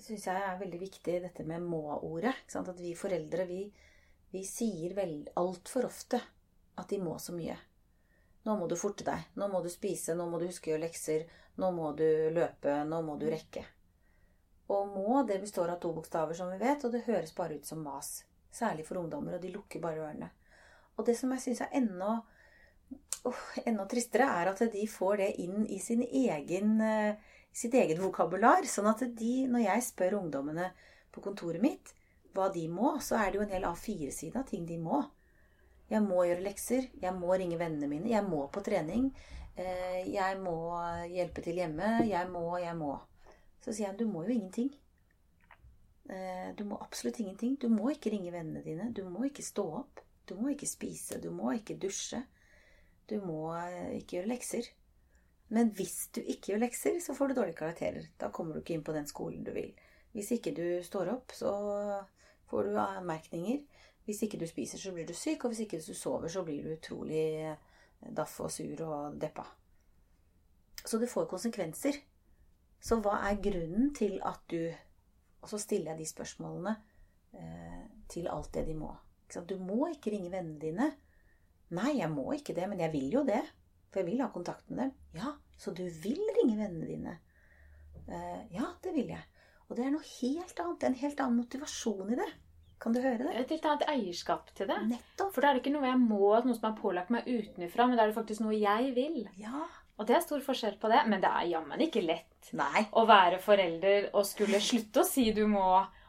[0.00, 2.34] syns jeg er veldig viktig, dette med må-ordet.
[2.56, 3.66] At vi foreldre, vi,
[4.32, 4.96] vi sier
[5.36, 6.20] altfor ofte
[6.80, 7.58] at de må så mye.
[8.42, 9.28] Nå må du forte deg.
[9.38, 10.16] Nå må du spise.
[10.18, 11.28] Nå må du huske å gjøre lekser.
[11.62, 12.80] Nå må du løpe.
[12.88, 13.62] Nå må du rekke.
[14.72, 17.68] Og må, det består av to bokstaver, som vi vet, og det høres bare ut
[17.68, 18.22] som mas.
[18.52, 20.28] Særlig for ungdommer, og de lukker bare ørene.
[20.98, 22.18] Og det som jeg syns er enda,
[23.28, 27.16] oh, enda tristere, er at de får det inn i sin egen, eh,
[27.52, 28.66] sitt eget vokabular.
[28.68, 30.68] Sånn at de, når jeg spør ungdommene
[31.12, 31.94] på kontoret mitt
[32.32, 35.02] hva de må, så er det jo en hel A4-side av ting de må.
[35.92, 39.10] Jeg må gjøre lekser, jeg må ringe vennene mine, jeg må på trening,
[39.56, 40.56] eh, jeg må
[41.12, 42.94] hjelpe til hjemme, jeg må, jeg må.
[43.60, 44.72] Så sier jeg du må jo ingenting.
[46.10, 47.56] Eh, Du må absolutt ingenting.
[47.60, 48.90] Du må ikke ringe vennene dine.
[48.92, 50.00] Du må ikke stå opp.
[50.28, 51.20] Du må ikke spise.
[51.20, 52.22] Du må ikke dusje.
[53.08, 54.68] Du må eh, ikke gjøre lekser.
[55.52, 58.06] Men hvis du ikke gjør lekser, så får du dårlige karakterer.
[58.20, 59.72] Da kommer du ikke inn på den skolen du vil.
[60.12, 61.50] Hvis ikke du står opp, så
[62.50, 63.60] får du anmerkninger.
[64.04, 65.44] Hvis ikke du spiser, så blir du syk.
[65.44, 67.56] Og hvis ikke du sover, så blir du utrolig eh,
[68.16, 69.44] daff og sur og deppa.
[70.84, 72.00] Så det får konsekvenser.
[72.82, 74.58] Så hva er grunnen til at du
[75.42, 76.76] Og så stiller jeg de spørsmålene
[77.38, 78.92] eh, til alt det de må.
[79.48, 80.90] Du må ikke ringe vennene dine.
[81.72, 83.40] Nei, jeg må ikke det, men jeg vil jo det.
[83.92, 84.92] For jeg vil ha kontakt med dem.
[85.16, 87.18] Ja, så du vil ringe vennene dine?
[88.06, 89.24] Eh, ja, det vil jeg.
[89.68, 90.86] Og det er noe helt annet.
[90.88, 92.28] En helt annen motivasjon i det.
[92.82, 93.32] Kan du høre det?
[93.38, 94.78] Et helt annet eierskap til det.
[94.90, 95.30] Nettopp.
[95.34, 97.96] For da er det ikke noe jeg må, noe som er pålagt meg utenfra, men
[97.96, 99.22] da er det faktisk noe jeg vil.
[99.40, 99.64] Ja.
[100.02, 102.82] Og det er stor forskjell på det, men det er jammen ikke lett Nei.
[102.98, 105.62] å være forelder og skulle slutte å si du må,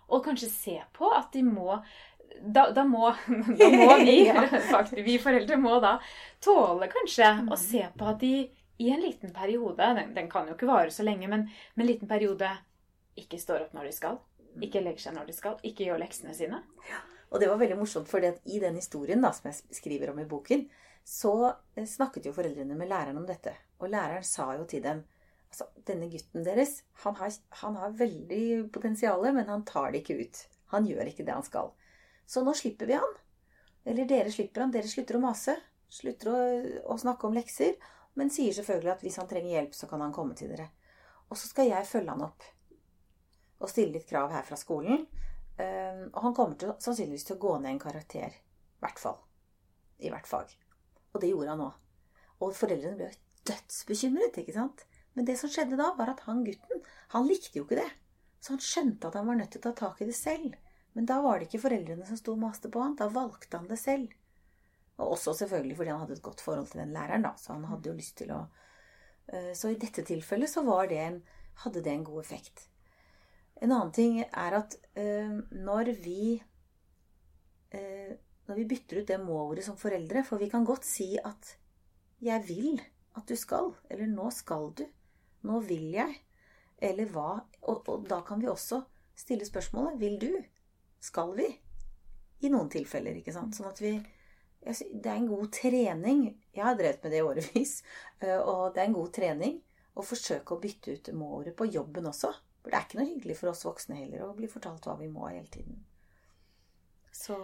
[0.09, 1.75] og kanskje se på at de må
[2.41, 3.11] da, da, må,
[3.59, 4.17] da må vi,
[4.73, 5.99] faktisk, vi foreldre må da
[6.41, 7.51] tåle kanskje Mm.
[7.53, 8.33] å se på at de
[8.81, 11.91] i en liten periode, den, den kan jo ikke vare så lenge, men, men en
[11.91, 12.49] liten periode
[13.21, 14.17] ikke står opp når de skal,
[14.53, 14.65] Mm.
[14.67, 16.59] ikke legger seg når de skal, ikke gjør leksene sine.
[17.33, 20.25] Og det var veldig morsomt, for i den historien da, som jeg skriver om i
[20.29, 20.67] boken,
[21.03, 21.33] så
[21.75, 23.53] eh, snakket jo foreldrene med læreren om dette.
[23.81, 25.03] Og læreren sa jo til dem
[25.49, 30.21] altså, denne gutten deres, han har, han har veldig potensial, men han tar det ikke
[30.23, 30.45] ut.
[30.73, 31.73] Han gjør ikke det han skal.
[32.25, 33.19] Så nå slipper vi han.
[33.85, 34.71] Eller dere slipper han.
[34.73, 35.57] Dere slutter å mase.
[35.91, 36.39] Slutter å,
[36.95, 37.75] å snakke om lekser.
[38.17, 40.69] Men sier selvfølgelig at hvis han trenger hjelp, så kan han komme til dere.
[41.29, 42.47] Og så skal jeg følge han opp.
[43.61, 45.05] Og stille litt krav her fra skolen.
[45.53, 48.33] Um, og han kommer til, sannsynligvis til å gå ned en karakter.
[48.33, 49.19] I hvert fall.
[50.01, 50.53] I hvert fag.
[51.13, 51.79] Og det gjorde han òg.
[52.43, 53.09] Og foreldrene ble
[53.47, 54.85] dødsbekymret, ikke sant.
[55.13, 56.81] Men det som skjedde da, var at han gutten,
[57.13, 57.89] han likte jo ikke det.
[58.43, 60.57] Så han skjønte at han var nødt til å ta tak i det selv.
[60.93, 62.97] Men da var det ikke foreldrene som sto og maste på han.
[62.99, 64.11] Da valgte han det selv.
[64.99, 67.33] Og også selvfølgelig fordi han hadde et godt forhold til den læreren, da.
[67.37, 71.21] Så han hadde jo lyst til å uh, Så i dette tilfellet så det en,
[71.63, 72.67] hadde det en god effekt.
[73.61, 76.43] En annen ting er at uh, når vi
[77.73, 78.13] uh,
[78.47, 81.57] Når vi bytter ut det må-ordet som foreldre For vi kan godt si at
[82.23, 82.81] 'jeg vil
[83.15, 84.89] at du skal', eller 'nå skal du',
[85.43, 86.21] 'nå vil jeg',
[86.77, 88.81] eller hva Og, og da kan vi også
[89.15, 90.43] stille spørsmålet 'vil du',
[90.99, 91.59] 'skal vi'?
[92.41, 93.55] I noen tilfeller, ikke sant.
[93.55, 94.05] Sånn at vi
[94.63, 96.41] Det er en god trening.
[96.55, 97.83] Jeg har drevet med det i årevis.
[98.23, 99.61] uh, Og det er en god trening
[99.95, 102.31] å forsøke å bytte ut må-ordet på jobben også.
[102.63, 105.09] For det er ikke noe hyggelig for oss voksne heller å bli fortalt hva vi
[105.11, 105.83] må hele tiden.
[107.11, 107.35] Så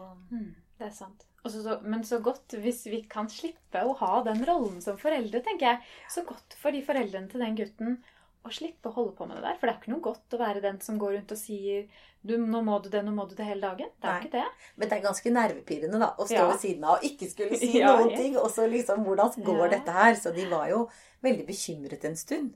[0.79, 1.25] Det er sant.
[1.49, 5.73] Så, men så godt hvis vi kan slippe å ha den rollen som foreldre, tenker
[5.73, 5.81] jeg.
[6.11, 7.99] Så godt for de foreldrene til den gutten
[8.45, 9.57] å slippe å holde på med det der.
[9.59, 11.89] For det er ikke noe godt å være den som går rundt og sier
[12.21, 13.87] du, 'Nå må du det, nå må du det' hele dagen.
[14.01, 14.21] Det er Nei.
[14.25, 14.45] ikke det.
[14.75, 16.47] Men det er ganske nervepirrende da, å stå Ja.
[16.51, 18.17] ved siden av og ikke skulle si Ja, noen ja.
[18.17, 18.37] ting.
[18.37, 20.13] Og så liksom, hvordan går dette her?
[20.15, 20.89] Så de var jo
[21.23, 22.53] veldig bekymret en stund.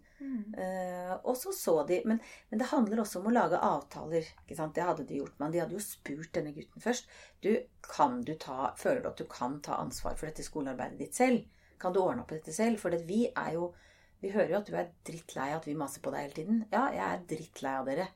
[0.57, 2.19] Eh, og så så de men,
[2.49, 4.23] men det handler også om å lage avtaler.
[4.45, 4.73] ikke sant?
[4.75, 5.33] Det hadde de gjort.
[5.39, 7.07] Men de hadde jo spurt denne gutten først.
[7.41, 11.15] Du, kan du ta, Føler du at du kan ta ansvar for dette skolearbeidet ditt
[11.15, 11.43] selv?
[11.79, 12.79] Kan du ordne opp i dette selv?
[12.79, 13.73] For det, vi er jo
[14.23, 16.61] Vi hører jo at du er drittlei at vi maser på deg hele tiden.
[16.71, 18.07] Ja, jeg er drittlei av dere.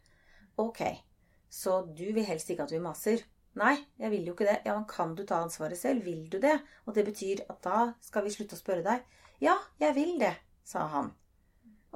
[0.64, 0.84] Ok.
[1.52, 3.26] Så du vil helst ikke at vi maser,
[3.58, 4.58] Nei, jeg vil jo ikke det.
[4.68, 6.04] Ja, men kan du ta ansvaret selv?
[6.06, 6.60] Vil du det?
[6.86, 9.06] Og det betyr at da skal vi slutte å spørre deg.
[9.42, 11.10] Ja, jeg vil det, sa han.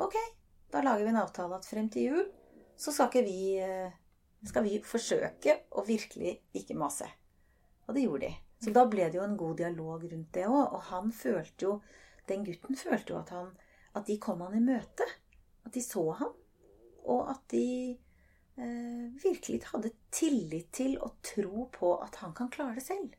[0.02, 0.18] Ok,
[0.74, 2.24] da lager vi en avtale at frem til jul
[2.82, 3.94] så skal ikke vi eh,
[4.50, 7.06] skal vi forsøke å virkelig ikke mase.
[7.86, 8.32] Og det gjorde de.
[8.62, 10.64] Så da ble det jo en god dialog rundt det òg.
[10.64, 11.82] Og han følte jo
[12.30, 13.48] Den gutten følte jo at, han,
[13.98, 15.08] at de kom han i møte.
[15.66, 16.32] At de så han.
[17.12, 22.78] Og at de eh, virkelig hadde tillit til og tro på at han kan klare
[22.80, 23.16] det selv.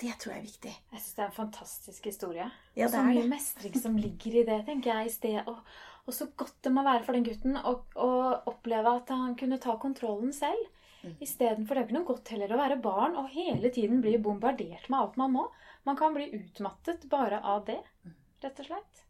[0.00, 0.72] Det tror jeg er viktig.
[0.94, 2.46] Jeg syns det er en fantastisk historie.
[2.72, 5.06] Ja, og så det er mye mestring som ligger i det, tenker jeg.
[5.10, 5.40] i sted.
[5.44, 5.58] Og,
[6.06, 8.10] og så godt det må være for den gutten å, å
[8.48, 10.70] oppleve at han kunne ta kontrollen selv.
[11.04, 11.14] Mm.
[11.24, 14.88] Istedenfor det er ikke noe godt heller å være barn og hele tiden bli bombardert
[14.88, 15.44] med alt man må.
[15.88, 18.16] Man kan bli utmattet bare av det, Mm.
[18.42, 19.04] rett og slett.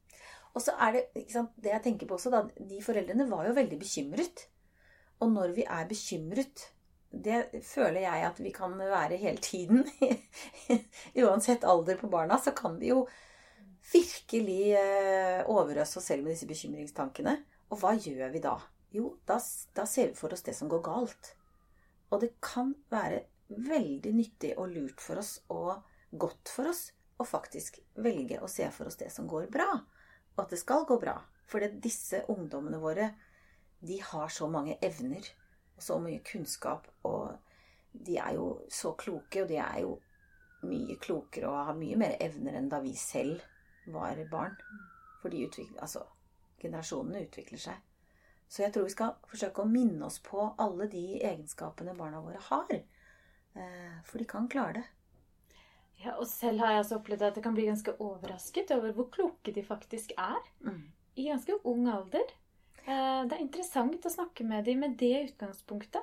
[0.55, 2.43] Og så er det ikke sant, det jeg tenker på også, da.
[2.71, 4.47] De foreldrene var jo veldig bekymret.
[5.21, 6.71] Og når vi er bekymret
[7.11, 9.83] Det føler jeg at vi kan være hele tiden.
[11.25, 13.01] Uansett alder på barna, så kan vi jo
[13.91, 17.35] virkelig eh, overøse oss selv med disse bekymringstankene.
[17.75, 18.55] Og hva gjør vi da?
[18.95, 19.41] Jo, da,
[19.75, 21.33] da ser vi for oss det som går galt.
[22.11, 26.89] Og det kan være veldig nyttig og lurt for oss og godt for oss
[27.21, 29.69] å faktisk velge å se for oss det som går bra.
[30.41, 31.19] Og at det skal gå bra.
[31.45, 33.11] For disse ungdommene våre,
[33.85, 35.27] de har så mange evner
[35.77, 36.87] og så mye kunnskap.
[37.05, 37.35] Og
[37.93, 39.99] de er jo så kloke, og de er jo
[40.65, 43.45] mye klokere og har mye mer evner enn da vi selv
[43.93, 44.57] var barn.
[45.21, 46.07] For altså,
[46.63, 47.83] generasjonene utvikler seg.
[48.49, 52.41] Så jeg tror vi skal forsøke å minne oss på alle de egenskapene barna våre
[52.49, 52.73] har.
[52.73, 54.87] Eh, For de kan klare det.
[56.05, 59.11] Ja, og selv har jeg også opplevd at jeg kan bli ganske overrasket over hvor
[59.13, 60.39] kloke de faktisk er.
[60.65, 60.83] Mm.
[61.17, 62.25] I ganske ung alder.
[62.87, 66.03] Eh, Det er interessant å snakke med dem med det utgangspunktet.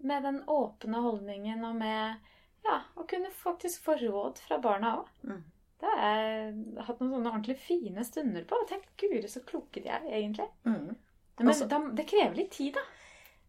[0.00, 2.16] Med den åpne holdningen og med
[2.64, 5.08] ja, å kunne faktisk få råd fra barna òg.
[5.24, 5.42] Mm.
[5.78, 6.54] Det har jeg
[6.86, 8.56] hatt noen sånne ordentlig fine stunder på.
[8.62, 10.48] Og Tenk guri, så kloke de er egentlig.
[10.64, 10.96] Mm.
[11.38, 12.80] Men Altså- da, det krever litt tid, da.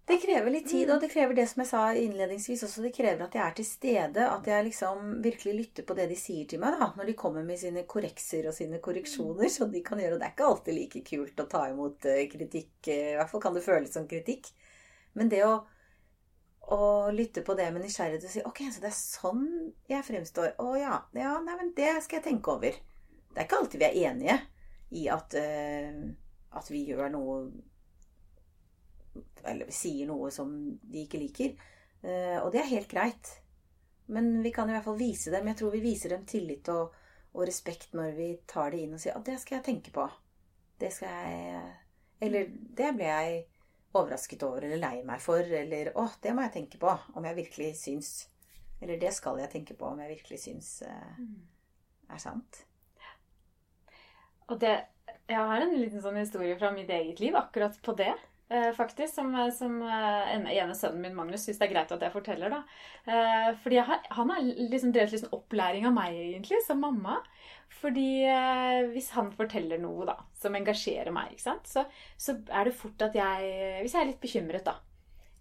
[0.10, 2.82] Det krever litt tid, og det krever det som jeg sa innledningsvis også.
[2.82, 6.18] Det krever at jeg er til stede, at jeg liksom virkelig lytter på det de
[6.18, 6.88] sier til meg, da.
[6.98, 10.16] Når de kommer med sine korrekser og sine korreksjoner, så de kan gjøre.
[10.18, 12.72] Og det er ikke alltid like kult å ta imot eh, kritikk.
[12.90, 14.50] eh, I hvert fall kan det føles som kritikk.
[15.14, 15.54] Men det å,
[16.74, 16.82] å
[17.14, 19.48] lytte på det med nysgjerrighet og si Ok, så det er sånn
[19.94, 20.56] jeg fremstår.
[20.58, 21.04] Å ja.
[21.22, 22.82] Ja, nei, men det skal jeg tenke over.
[23.30, 24.42] Det er ikke alltid vi er enige
[24.98, 26.06] i at, uh,
[26.58, 27.44] at vi gjør noe
[29.44, 30.52] eller sier noe som
[30.82, 31.54] de ikke liker.
[32.02, 33.32] Eh, og det er helt greit.
[34.10, 36.96] Men vi kan i hvert fall vise dem Jeg tror vi viser dem tillit og,
[37.36, 40.08] og respekt når vi tar det inn og sier at det skal jeg tenke på.
[40.82, 41.62] Det skal jeg
[42.26, 43.44] Eller det ble jeg
[43.94, 45.44] overrasket over eller lei meg for.
[45.44, 48.12] Eller å, det må jeg tenke på om jeg virkelig syns
[48.82, 51.22] Eller det skal jeg tenke på om jeg virkelig syns eh,
[52.10, 52.64] er sant.
[54.50, 54.72] Og det,
[55.30, 58.16] jeg har en liten sånn historie fra mitt eget liv akkurat på det.
[58.50, 62.16] Eh, Faktisk, Som, som eh, ene sønnen min, Magnus, syns det er greit at jeg
[62.16, 62.50] forteller.
[62.54, 62.64] da.
[63.06, 67.22] Eh, Fordi har, Han har liksom drevet sånn opplæring av meg, egentlig, som mamma.
[67.80, 71.70] Fordi eh, hvis han forteller noe da, som engasjerer meg, ikke sant?
[71.70, 71.86] Så,
[72.18, 74.80] så er det fort at jeg Hvis jeg er litt bekymret, da.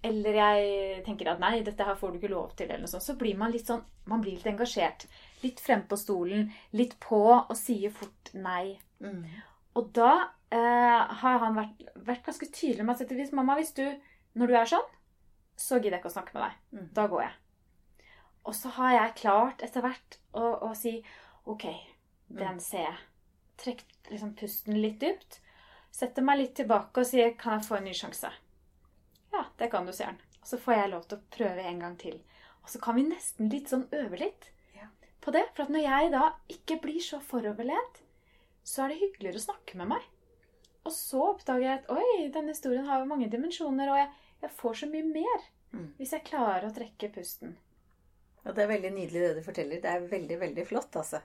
[0.09, 3.07] Eller jeg tenker at nei, dette her får du ikke lov til, eller noe sånt.
[3.07, 5.09] Så blir man litt sånn Man blir litt engasjert.
[5.43, 8.79] Litt frem på stolen, litt på, og sier fort nei.
[9.03, 9.25] Mm.
[9.79, 13.85] Og da eh, har han vært, vært ganske tydelig med at hvis, mamma, hvis du,
[14.39, 14.89] når du er sånn,
[15.59, 16.57] så gidder jeg ikke å snakke med deg.
[16.79, 16.89] Mm.
[16.97, 17.35] Da går jeg.
[18.49, 20.95] Og så har jeg klart etter hvert å, å si
[21.51, 21.67] OK,
[22.33, 22.99] den ser jeg.
[23.59, 25.41] Trekk liksom pusten litt dypt.
[25.93, 28.31] Setter meg litt tilbake og sier kan jeg få en ny sjanse.
[29.35, 30.21] Ja, det kan du, sier han.
[30.41, 32.21] Og så får jeg lov til å prøve en gang til.
[32.63, 34.87] Og så kan vi nesten litt sånn øve litt Ja.
[35.21, 35.45] på det.
[35.57, 36.23] For at når jeg da
[36.55, 38.01] ikke blir så foroverlent,
[38.63, 40.07] så er det hyggeligere å snakke med meg.
[40.89, 44.09] Og så oppdager jeg at oi, denne historien har jo mange dimensjoner, og jeg,
[44.47, 45.91] jeg får så mye mer Mm.
[45.99, 47.51] hvis jeg klarer å trekke pusten.
[48.47, 49.83] Og det er veldig nydelig det du forteller.
[49.85, 51.19] Det er veldig, veldig flott, altså.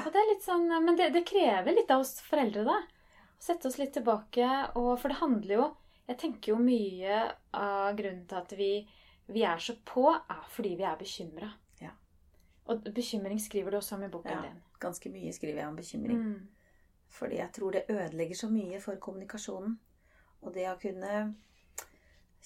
[0.00, 2.80] Og det er litt sånn, Men det, det krever litt av oss foreldre, da.
[2.82, 4.48] Å sette oss litt tilbake.
[4.74, 5.68] Og, for det handler jo
[6.08, 7.20] Jeg tenker jo mye
[7.54, 8.72] av grunnen til at vi,
[9.30, 11.52] vi er så på, er fordi vi er bekymra.
[11.82, 11.90] Ja.
[12.66, 14.42] Og bekymring skriver du også om i boken Ja.
[14.48, 14.58] din.
[14.82, 16.18] Ganske mye skriver jeg om bekymring.
[16.18, 16.48] Mm.
[17.16, 19.78] Fordi jeg tror det ødelegger så mye for kommunikasjonen.
[20.42, 21.12] Og det å kunne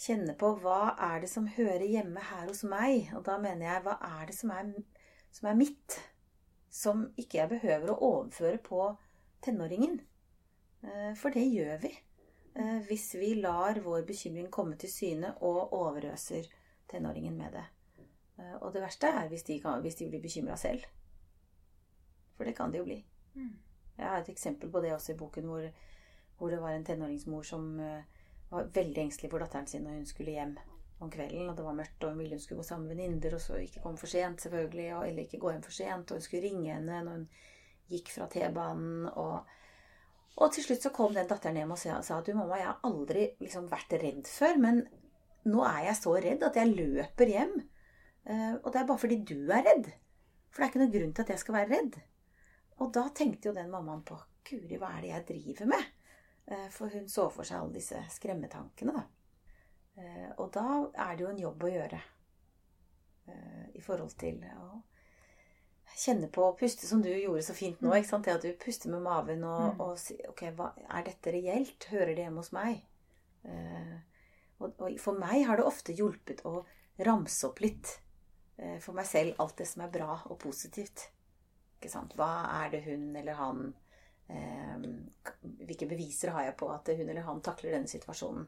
[0.01, 3.11] kjenne på hva er det som hører hjemme her hos meg.
[3.17, 4.71] Og da mener jeg hva er det som er,
[5.35, 5.99] som er mitt?
[6.71, 8.85] Som ikke jeg behøver å overføre på
[9.43, 9.99] tenåringen.
[10.85, 11.91] Eh, For det gjør vi.
[12.55, 16.47] eh, Hvis vi lar vår bekymring komme til syne og overøser
[16.89, 17.65] tenåringen med det.
[18.39, 20.87] Eh, Og det verste er hvis de, kan, hvis de blir bekymra selv.
[22.37, 23.05] For det kan de jo bli.
[23.35, 23.51] Mm.
[24.01, 25.69] Jeg har et eksempel på det også i boken, hvor,
[26.39, 28.21] hvor det var en tenåringsmor som eh,
[28.51, 30.55] var veldig engstelig for datteren sin når hun skulle hjem
[31.01, 31.49] om kvelden.
[31.51, 33.61] Og det var mørkt, og hun ville hun skulle gå sammen med venninner, og så
[33.61, 34.89] ikke komme for sent, selvfølgelig.
[34.97, 36.11] Og, eller ikke gå hjem for sent.
[36.11, 37.29] Og hun skulle ringe henne når hun
[37.91, 39.07] gikk fra T-banen.
[39.13, 39.57] Og,
[40.37, 42.85] og til slutt så kom den datteren hjem og sa, at du, mamma, jeg har
[42.89, 44.85] aldri liksom vært redd før, men
[45.49, 47.59] nå er jeg så redd at jeg løper hjem.
[48.29, 49.91] Eh, og det er bare fordi du er redd.
[50.51, 52.01] For det er ikke noen grunn til at jeg skal være redd.
[52.81, 54.17] Og da tenkte jo den mammaen på
[54.49, 55.89] Guri, hva er det jeg driver med?
[56.51, 59.03] Eh, For hun så for seg alle disse skremmetankene, da.
[60.01, 60.65] Eh, Og da
[60.95, 62.01] er det jo en jobb å gjøre
[63.29, 64.81] eh, i forhold til å
[66.01, 67.93] kjenne på å puste, som du gjorde så fint nå.
[67.99, 68.25] ikke sant?
[68.25, 69.81] Det at du puster med maven og, Mm.
[69.81, 71.85] og sier Ok, hva, er dette reelt?
[71.91, 72.81] Hører det hjemme hos meg?
[74.61, 76.65] Og, og for meg har det ofte hjulpet å
[77.01, 78.01] ramse opp litt
[78.85, 81.07] for meg selv alt det som er bra og positivt.
[81.81, 82.13] Ikke sant?
[82.19, 82.29] Hva
[82.61, 83.63] er det hun eller han
[84.29, 84.83] eh,
[85.65, 88.45] Hvilke beviser har jeg på at hun eller han takler denne situasjonen?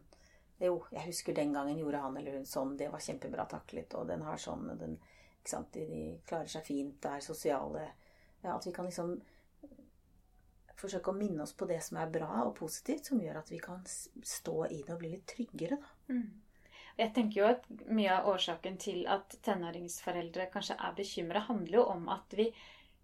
[0.63, 2.77] Jo, jeg husker den gangen gjorde han eller hun sånn.
[2.79, 3.97] Det var kjempebra taklet.
[3.99, 4.99] Og den har sånn og den,
[5.41, 5.73] ikke sant?
[5.75, 7.87] De, klarer seg fint, det er sosiale
[8.43, 9.17] ja, At vi kan liksom
[10.83, 13.61] forsøke å minne oss på det som er bra og positivt, som gjør at vi
[13.63, 15.93] kan stå i det og bli litt tryggere, da.
[16.13, 16.43] Mm.
[16.99, 21.85] Jeg tenker jo at mye av årsaken til at tenåringsforeldre kanskje er bekymra, handler jo
[21.95, 22.51] om at vi,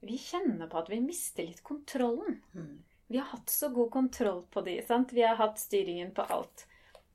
[0.01, 2.38] vi kjenner på at vi mister litt kontrollen.
[2.55, 2.76] Mm.
[3.09, 5.12] Vi har hatt så god kontroll på de, sant?
[5.16, 6.66] Vi har hatt styringen på alt.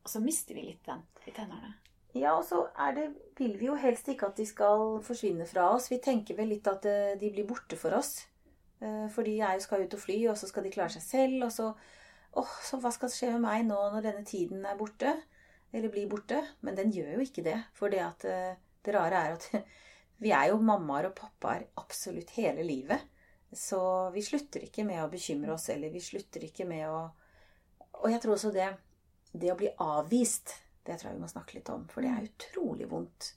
[0.04, 1.76] Og så mister vi litt den i tenårene.
[2.14, 3.08] Ja, og så er det,
[3.40, 5.88] vil vi jo helst ikke at de skal forsvinne fra oss.
[5.90, 8.20] Vi tenker vel litt at eh, de blir borte for oss.
[8.82, 11.06] Eh, For de er jo skal ut og fly, og så skal de klare seg
[11.06, 11.48] selv.
[11.48, 11.72] Og så
[12.42, 15.16] åh, så hva skal skje med meg nå når denne tiden er borte?
[15.74, 16.44] Eller blir borte?
[16.62, 17.58] Men den gjør jo ikke det.
[17.74, 19.50] For det at eh, det rare er at
[20.24, 23.02] vi er jo mammaer og pappaer absolutt hele livet.
[23.54, 27.04] Så vi slutter ikke med å bekymre oss, eller vi slutter ikke med å
[28.04, 28.66] Og jeg tror også det,
[29.32, 31.86] det å bli avvist, det tror jeg vi må snakke litt om.
[31.88, 33.30] For det er utrolig vondt.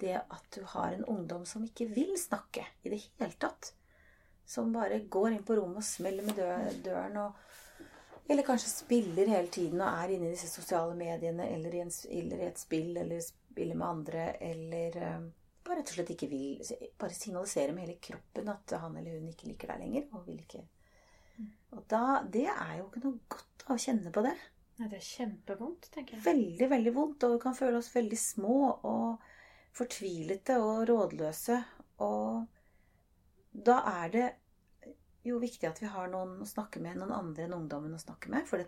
[0.00, 3.70] Det at du har en ungdom som ikke vil snakke i det hele tatt.
[4.48, 7.48] Som bare går inn på rommet og smeller med døren og
[8.30, 11.90] Eller kanskje spiller hele tiden og er inne i disse sosiale mediene eller i, en,
[11.90, 15.24] eller i et spill eller spiller med andre eller eh,
[15.64, 16.60] bare rett og slett ikke vil
[16.98, 20.08] Bare signalisere med hele kroppen at han eller hun ikke liker deg lenger.
[20.12, 20.64] Og vil ikke
[21.72, 24.34] Og da Det er jo ikke noe godt å kjenne på det.
[24.80, 26.24] Nei, det er kjempevondt, tenker jeg.
[26.24, 28.56] Veldig, veldig vondt, og vi kan føle oss veldig små
[28.88, 29.26] og
[29.76, 31.58] fortvilete og rådløse.
[32.02, 34.24] Og da er det
[35.28, 38.32] jo viktig at vi har noen å snakke med, noen andre enn ungdommen å snakke
[38.32, 38.48] med.
[38.48, 38.64] For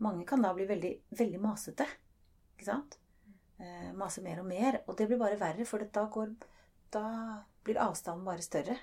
[0.00, 1.86] mange kan da bli veldig, veldig masete.
[2.54, 2.99] Ikke sant?
[3.60, 4.80] Eh, mase mer og mer.
[4.86, 6.32] Og det blir bare verre, for da, går,
[6.94, 7.04] da
[7.64, 8.76] blir avstanden bare større.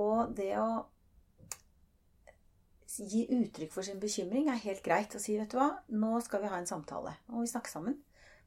[0.00, 0.70] Og det å
[2.90, 5.14] gi uttrykk for sin bekymring er helt greit.
[5.14, 7.14] Og si, vet du hva, nå skal vi ha en samtale.
[7.30, 7.98] og vi snakker sammen.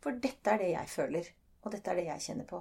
[0.03, 1.29] For dette er det jeg føler.
[1.63, 2.59] Og dette er det jeg kjenner på.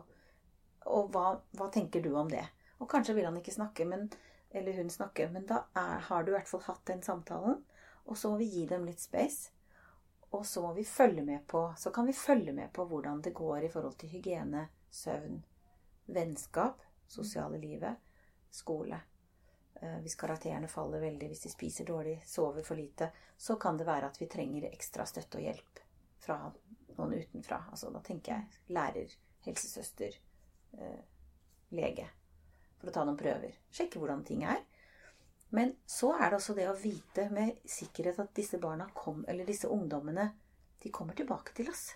[0.94, 2.44] Og hva, hva tenker du om det?
[2.78, 4.08] Og kanskje vil han ikke snakke, men,
[4.50, 7.58] eller hun snakke, men da er, har du i hvert fall hatt den samtalen.
[8.06, 9.51] Og så må vi gi dem litt space.
[10.32, 13.34] Og så må vi følge med på Så kan vi følge med på hvordan det
[13.34, 15.42] går i forhold til hygiene, søvn,
[16.06, 17.96] vennskap, sosiale livet,
[18.50, 19.00] skole.
[19.74, 23.86] Eh, Hvis karakterene faller veldig, hvis de spiser dårlig, sover for lite, så kan det
[23.86, 25.80] være at vi trenger ekstra støtte og hjelp
[26.22, 26.38] fra
[26.96, 27.64] noen utenfra.
[27.70, 29.14] Altså, da tenker jeg lærer,
[29.46, 30.18] helsesøster,
[30.78, 31.00] eh,
[31.70, 32.08] lege.
[32.78, 33.56] For å ta noen prøver.
[33.70, 34.62] Sjekke hvordan ting er.
[35.52, 39.44] Men så er det også det å vite med sikkerhet at disse barna kom, eller
[39.44, 40.30] disse ungdommene,
[40.82, 41.90] de kommer tilbake til oss.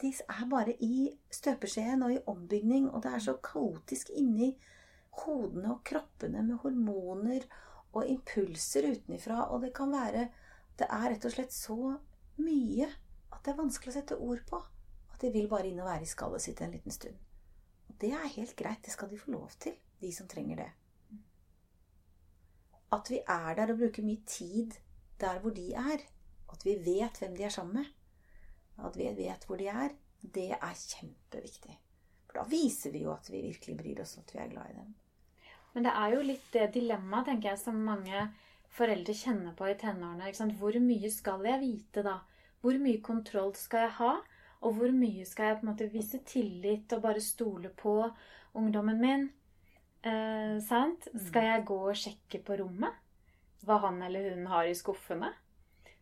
[0.00, 4.52] De er bare i støpeskjeen og i ombygning, og det er så kaotisk inni
[5.24, 7.46] hodene og kroppene med hormoner
[7.94, 9.48] og impulser utenifra.
[9.50, 10.28] Og det kan være
[10.74, 11.76] Det er rett og slett så
[12.42, 12.88] mye
[13.30, 14.58] at det er vanskelig å sette ord på.
[15.14, 17.14] At de vil bare inn og være i skallet sitt en liten stund.
[17.88, 18.82] Og det er helt greit.
[18.82, 20.70] Det skal de få lov til, de som trenger det.
[22.94, 24.76] At vi er der og bruker mye tid
[25.20, 26.02] der hvor de er.
[26.52, 27.86] At vi vet hvem de er sammen med.
[28.86, 29.94] At vi vet hvor de er.
[30.34, 31.78] Det er kjempeviktig.
[32.26, 34.70] For da viser vi jo at vi virkelig bryr oss, og at vi er glad
[34.70, 34.94] i dem.
[35.74, 38.28] Men det er jo litt det dilemmaet, tenker jeg, som mange
[38.74, 40.30] foreldre kjenner på i tenårene.
[40.58, 42.20] Hvor mye skal jeg vite da?
[42.62, 44.12] Hvor mye kontroll skal jeg ha?
[44.64, 47.98] Og hvor mye skal jeg på en måte vise tillit og bare stole på
[48.56, 49.26] ungdommen min?
[50.04, 51.06] Eh, sant?
[51.28, 53.00] Skal jeg gå og sjekke på rommet
[53.64, 55.30] hva han eller hun har i skuffene?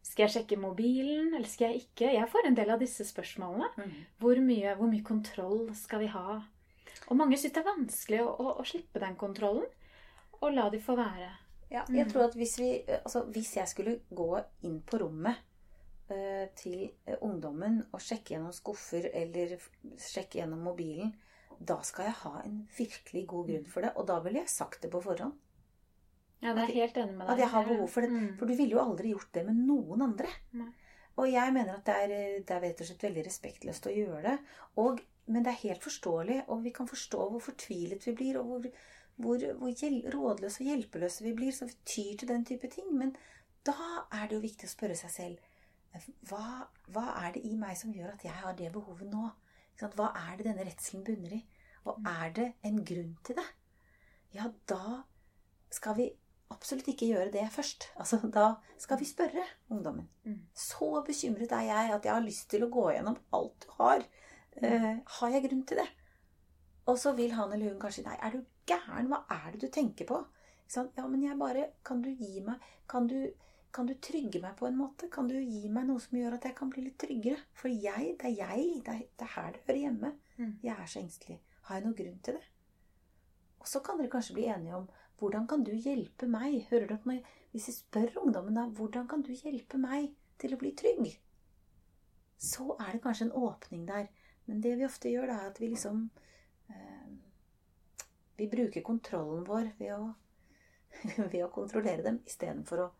[0.02, 2.08] Skal jeg sjekke mobilen, eller skal jeg ikke?
[2.16, 3.68] Jeg får en del av disse spørsmålene.
[3.78, 3.92] Mm.
[4.18, 6.40] Hvor mye, hvor mye kontroll skal vi ha?
[7.06, 9.68] Og mange syns det er vanskelig å, å, å slippe den kontrollen.
[10.42, 11.30] Og la de få være.
[11.70, 11.94] Ja, Mm.
[11.96, 12.66] jeg tror at hvis vi
[12.98, 14.26] Altså, hvis jeg skulle gå
[14.68, 15.38] inn på rommet
[16.10, 19.54] eh, til eh, ungdommen og sjekke gjennom skuffer eller
[19.96, 21.14] sjekke gjennom mobilen,
[21.68, 23.94] da skal jeg ha en virkelig god grunn for det.
[23.96, 25.34] Og da ville jeg sagt det på forhånd.
[26.42, 27.34] Ja, det er helt enig med deg.
[27.34, 28.10] At jeg har behov for det.
[28.12, 28.30] Mm.
[28.38, 30.30] For du ville jo aldri gjort det med noen andre.
[30.58, 30.70] Nei.
[31.20, 34.22] Og jeg mener at det er, det er rett og slett veldig respektløst å gjøre
[34.24, 34.34] det.
[34.80, 38.48] Og, men det er helt forståelig, og vi kan forstå hvor fortvilet vi blir, og
[38.48, 38.68] hvor,
[39.20, 39.84] hvor, hvor
[40.16, 42.88] rådløse og hjelpeløse vi blir, så vi tyr til den type ting.
[42.96, 43.12] Men
[43.66, 43.76] da
[44.08, 45.48] er det jo viktig å spørre seg selv
[46.28, 49.28] hva, hva er det i meg som gjør at jeg har det behovet nå?
[49.80, 51.40] Hva er det denne redselen bunner i?
[51.88, 53.46] Og er det en grunn til det?
[54.36, 55.02] Ja, da
[55.72, 56.10] skal vi
[56.52, 57.88] absolutt ikke gjøre det først.
[58.00, 60.08] Altså, da skal vi spørre ungdommen.
[60.24, 60.38] Mm.
[60.54, 64.04] Så bekymret er jeg at jeg har lyst til å gå gjennom alt du har.
[64.60, 65.88] Eh, har jeg grunn til det?
[66.90, 69.08] Og så vil han eller hun kanskje Nei, er du gæren?
[69.08, 70.18] Hva er det du tenker på?
[70.72, 73.16] Ja, men jeg bare Kan du gi meg Kan du,
[73.72, 75.08] kan du trygge meg på en måte?
[75.12, 77.40] Kan du gi meg noe som gjør at jeg kan bli litt tryggere?
[77.56, 78.66] For jeg, det er jeg.
[78.84, 80.10] Det er, det er her det hører hjemme.
[80.36, 80.50] Mm.
[80.62, 81.38] Jeg er så engstelig.
[81.68, 82.44] Har jeg noen grunn til det?
[83.62, 84.88] Og så kan dere kanskje bli enige om
[85.22, 86.66] hvordan kan du hjelpe meg?
[86.70, 87.20] Hører du at når,
[87.52, 91.12] Hvis jeg spør ungdommen da, hvordan kan du hjelpe meg til å bli trygg?
[92.40, 94.08] Så er det kanskje en åpning der.
[94.46, 96.08] Men det vi ofte gjør, da, er at vi liksom
[96.68, 97.12] eh,
[98.36, 100.10] Vi bruker kontrollen vår ved å,
[101.32, 102.90] ved å kontrollere dem istedenfor å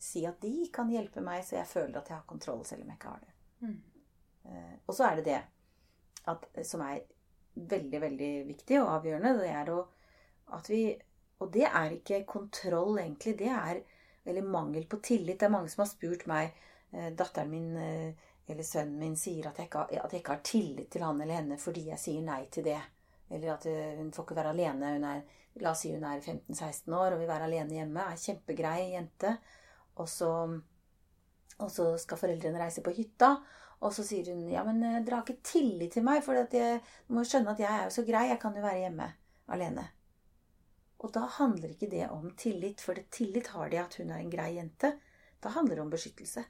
[0.00, 2.90] si at de kan hjelpe meg, så jeg føler at jeg har kontroll, selv om
[2.92, 3.34] jeg ikke har det.
[3.60, 3.78] Mm.
[4.50, 5.40] Eh, og så er det det
[6.32, 7.00] at, som er
[7.54, 9.34] veldig, veldig viktig og avgjørende.
[9.42, 9.80] Det er å,
[10.58, 10.82] at vi
[11.40, 13.38] Og det er ikke kontroll, egentlig.
[13.38, 13.78] Det er
[14.28, 15.38] Eller mangel på tillit.
[15.40, 16.50] Det er mange som har spurt meg
[16.92, 20.34] eh, Datteren min eh, eller sønnen min sier at jeg, ikke, har- at jeg ikke
[20.34, 22.80] har tillit til han eller henne fordi jeg sier nei til det.
[23.30, 24.90] Eller at eh, hun får ikke være alene.
[24.98, 25.22] Hun er,
[25.64, 28.04] la oss si hun er 15-16 år og vil være alene hjemme.
[28.10, 29.32] Er kjempegrei jente.
[29.98, 30.30] Og så,
[31.58, 33.34] og så skal foreldrene reise på hytta.
[33.80, 37.16] Og så sier hun ja, men eh, dere har ikke tillit til meg, for du
[37.16, 38.28] må skjønne at jeg er jo så grei.
[38.28, 39.08] Jeg kan jo være hjemme
[39.50, 39.86] alene.
[41.00, 44.20] Og da handler ikke det om tillit, for det tillit har de at hun er
[44.20, 44.92] en grei jente.
[45.40, 46.44] Da handler det om beskyttelse.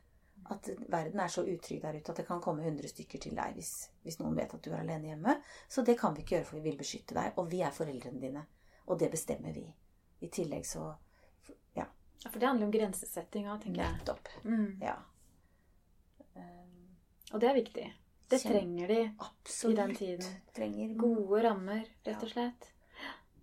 [0.50, 3.54] At verden er så utrygg der ute at det kan komme 100 stykker til deg
[3.54, 5.36] hvis, hvis noen vet at du er alene hjemme.
[5.68, 7.38] Så det kan vi ikke gjøre, for vi vil beskytte deg.
[7.38, 8.42] Og vi er foreldrene dine.
[8.90, 9.68] Og det bestemmer vi.
[10.20, 10.88] I tillegg så
[12.20, 13.92] Ja, Ja, For det handler om grensesettinga, tenker jeg.
[13.98, 14.28] nettopp.
[14.44, 14.78] Mm.
[14.82, 14.96] Ja.
[16.34, 16.88] Um,
[17.32, 17.86] Og det er viktig.
[18.30, 18.52] Det Kjem.
[18.52, 18.98] trenger de.
[19.18, 19.78] Absolutt.
[19.78, 20.34] I den tiden.
[20.54, 22.68] Trenger Gode rammer, rett og slett.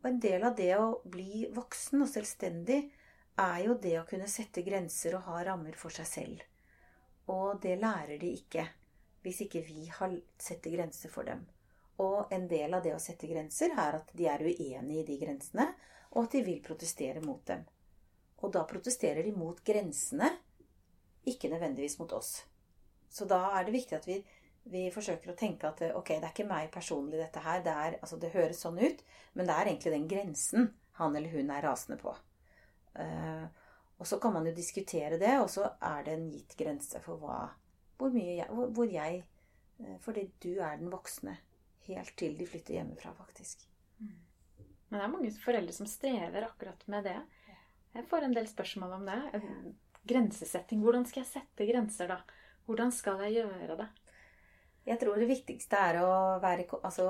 [0.04, 2.92] Og en del av det å bli voksen og selvstendig
[3.38, 6.42] er jo det å kunne sette grenser og ha rammer for seg selv.
[7.28, 8.68] Og det lærer de ikke
[9.26, 9.90] hvis ikke vi
[10.40, 11.42] setter grenser for dem.
[12.00, 15.18] Og en del av det å sette grenser er at de er uenige i de
[15.18, 15.74] grensene,
[16.12, 17.66] og at de vil protestere mot dem.
[18.44, 20.30] Og da protesterer de mot grensene,
[21.28, 22.44] ikke nødvendigvis mot oss.
[23.10, 24.18] Så da er det viktig at vi,
[24.72, 27.64] vi forsøker å tenke at ok, det er ikke meg personlig dette her.
[27.66, 29.02] Det, er, altså, det høres sånn ut,
[29.34, 32.14] men det er egentlig den grensen han eller hun er rasende på.
[32.98, 33.46] Uh,
[33.98, 37.22] og så kan man jo diskutere det, og så er det en gitt grense for
[37.22, 37.40] hva,
[37.98, 39.24] hvor mye jeg, hvor, hvor jeg
[39.82, 41.34] eh, Fordi du er den voksne.
[41.88, 43.64] Helt til de flytter hjemmefra, faktisk.
[43.98, 47.18] Men det er mange foreldre som strever akkurat med det.
[47.98, 49.42] Jeg får en del spørsmål om det.
[50.08, 50.82] Grensesetting.
[50.86, 52.20] Hvordan skal jeg sette grenser, da?
[52.68, 53.88] Hvordan skal jeg gjøre det?
[54.88, 56.12] Jeg tror det viktigste er å
[56.44, 57.08] være, altså,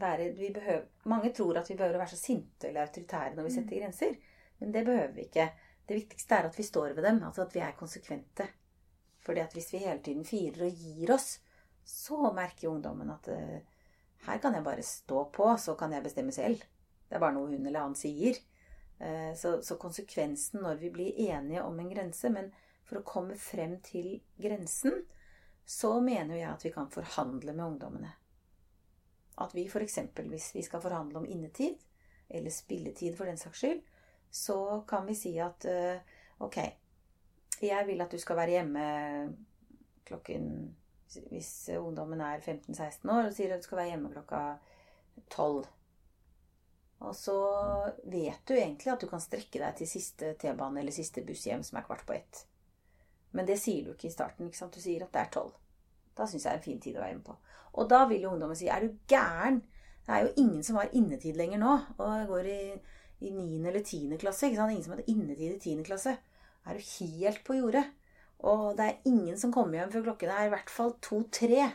[0.00, 3.48] være vi behøver, Mange tror at vi behøver å være så sinte eller autoritære når
[3.48, 3.56] vi Mm.
[3.56, 4.16] setter grenser.
[4.60, 5.50] Men det behøver vi ikke.
[5.88, 7.22] Det viktigste er at vi står ved dem.
[7.22, 8.48] Altså at vi er konsekvente.
[9.20, 11.40] Fordi at hvis vi hele tiden firer og gir oss,
[11.84, 13.60] så merker ungdommen at uh,
[14.26, 16.58] her kan jeg bare stå på, så kan jeg bestemme selv.
[17.08, 18.38] Det er bare noe hun eller han sier.
[18.98, 22.48] Eh, så, så konsekvensen når vi blir enige om en grense Men
[22.86, 25.02] for å komme frem til grensen,
[25.66, 28.12] så mener jeg at vi kan forhandle med ungdommene.
[29.42, 29.98] At vi f.eks.
[30.30, 31.74] hvis vi skal forhandle om innetid,
[32.28, 33.82] eller spilletid for den saks skyld,
[34.30, 35.98] så kan vi si at eh,
[36.38, 36.58] ok,
[37.62, 38.88] jeg vil at du skal være hjemme
[40.06, 40.76] klokken
[41.30, 44.40] Hvis ungdommen er 15-16 år og sier at du skal være hjemme klokka
[45.30, 45.66] 12.
[47.04, 47.36] Og så
[48.08, 51.64] vet du egentlig at du kan strekke deg til siste T-bane eller siste buss hjem,
[51.66, 52.46] som er kvart på ett.
[53.36, 54.48] Men det sier du ikke i starten.
[54.48, 54.74] ikke sant?
[54.76, 55.52] Du sier at det er tolv.
[56.16, 57.36] Da syns jeg det er en fin tid å være med på.
[57.76, 59.60] Og da vil jo ungdommen si er du gæren?
[60.06, 61.74] Det er jo ingen som har innetid lenger nå.
[61.98, 62.60] Og jeg går i,
[63.20, 63.46] i 9.
[63.68, 64.16] eller 10.
[64.22, 64.48] klasse.
[64.48, 64.72] ikke sant?
[64.72, 65.84] Ingen som hadde innetid i 10.
[65.84, 66.16] klasse.
[66.66, 67.84] er du helt på jordet.
[68.46, 71.68] Og det er ingen som kommer hjem før klokken er i hvert fall to-tre.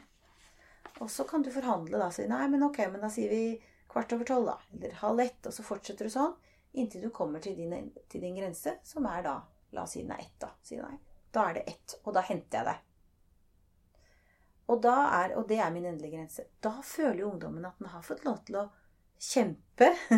[1.02, 2.10] Og så kan du forhandle da.
[2.10, 3.44] og Si nei, men ok, men da sier vi
[3.92, 4.58] kvart over tolv, da.
[4.74, 5.46] Eller halv ett.
[5.46, 6.34] Og så fortsetter du sånn
[6.72, 9.40] inntil du kommer til din, til din grense, som er da
[9.72, 10.50] La oss si den er ett, da.
[11.32, 12.80] Da er det ett, og da henter jeg deg.
[14.72, 16.44] Og, er, og det er min endelige grense.
[16.60, 18.66] Da føler jo ungdommen at den har fått lov til å
[19.16, 19.88] kjempe,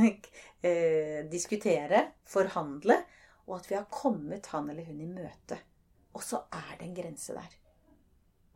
[0.65, 2.97] eh, diskutere, forhandle,
[3.45, 5.59] og at vi har kommet han eller hun i møte.
[6.17, 7.59] Og så er det en grense der.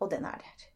[0.01, 0.67] Og den er der.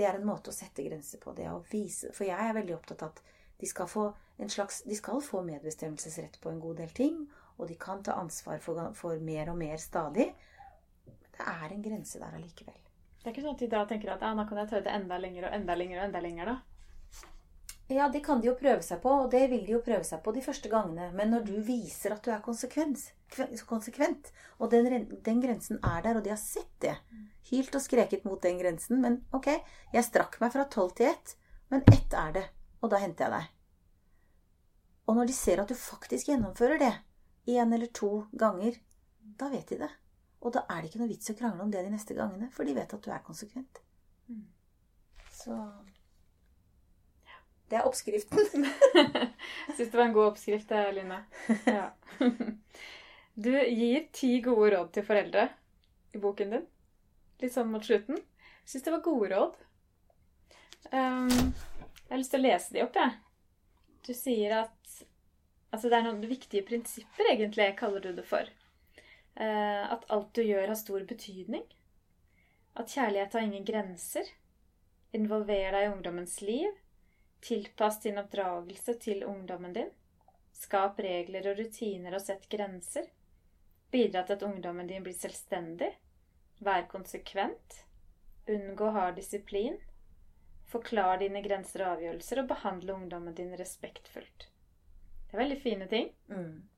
[0.00, 1.34] Det er en måte å sette grenser på.
[1.36, 3.18] det å vise, For jeg er veldig opptatt av at
[3.60, 4.06] de skal få,
[4.48, 7.18] slags, de skal få medbestemmelsesrett på en god del ting.
[7.58, 10.30] Og de kan ta ansvar for, for mer og mer stadig.
[11.04, 12.80] Men det er en grense der allikevel.
[13.20, 15.18] Det er ikke sånn at de da tenker at ja, nå kan jeg det enda
[15.20, 16.69] lenger og enda lenger og enda lenger, da?
[17.90, 20.20] Ja, det kan de jo prøve seg på, og det vil de jo prøve seg
[20.22, 21.08] på de første gangene.
[21.16, 26.22] Men når du viser at du er konsekvent, og den, den, grensen er der, og
[26.24, 26.94] de har sett det
[27.50, 29.48] Hylt og skreket mot den grensen, men ok,
[29.90, 31.34] jeg strakk meg fra tolv til ett,
[31.72, 32.44] men ett er det,
[32.78, 33.48] og da henter jeg deg.
[35.10, 36.92] Og når de ser at du faktisk gjennomfører det,
[37.50, 38.76] én eller to ganger,
[39.40, 39.90] da vet de det.
[40.46, 42.68] Og da er det ikke noe vits å krangle om det de neste gangene, for
[42.68, 43.82] de vet at du er konsekvent.
[44.30, 44.46] Mm.
[45.34, 45.56] Så
[47.70, 48.66] det er oppskriften.
[48.94, 51.22] Jeg syns det var en god oppskrift, Line.
[51.66, 51.90] Ja.
[53.40, 55.46] Du gir ti gode råd til foreldre
[56.12, 56.64] i boken din.
[57.40, 58.18] Litt sånn mot slutten.
[58.18, 59.54] Jeg syns det var gode råd.
[60.90, 63.14] Um, jeg har lyst til å lese de opp, jeg.
[64.08, 64.76] Du sier at
[65.70, 68.48] Altså, det er noen viktige prinsipper, egentlig, kaller du det for.
[69.38, 71.62] Uh, at alt du gjør, har stor betydning.
[72.74, 74.26] At kjærlighet har ingen grenser.
[75.14, 76.74] Involver deg i ungdommens liv
[77.40, 79.90] Tilpass din oppdragelse til ungdommen din.
[80.52, 83.06] Skap regler og rutiner og sett grenser.
[83.90, 85.90] Bidra til at ungdommen din blir selvstendig.
[86.60, 87.84] Vær konsekvent.
[88.50, 89.78] Unngå hard disiplin.
[90.70, 94.46] Forklar dine grenser og avgjørelser, og behandle ungdommen din respektfullt.
[95.30, 96.12] Det er veldig fine ting.
[96.28, 96.68] Mm.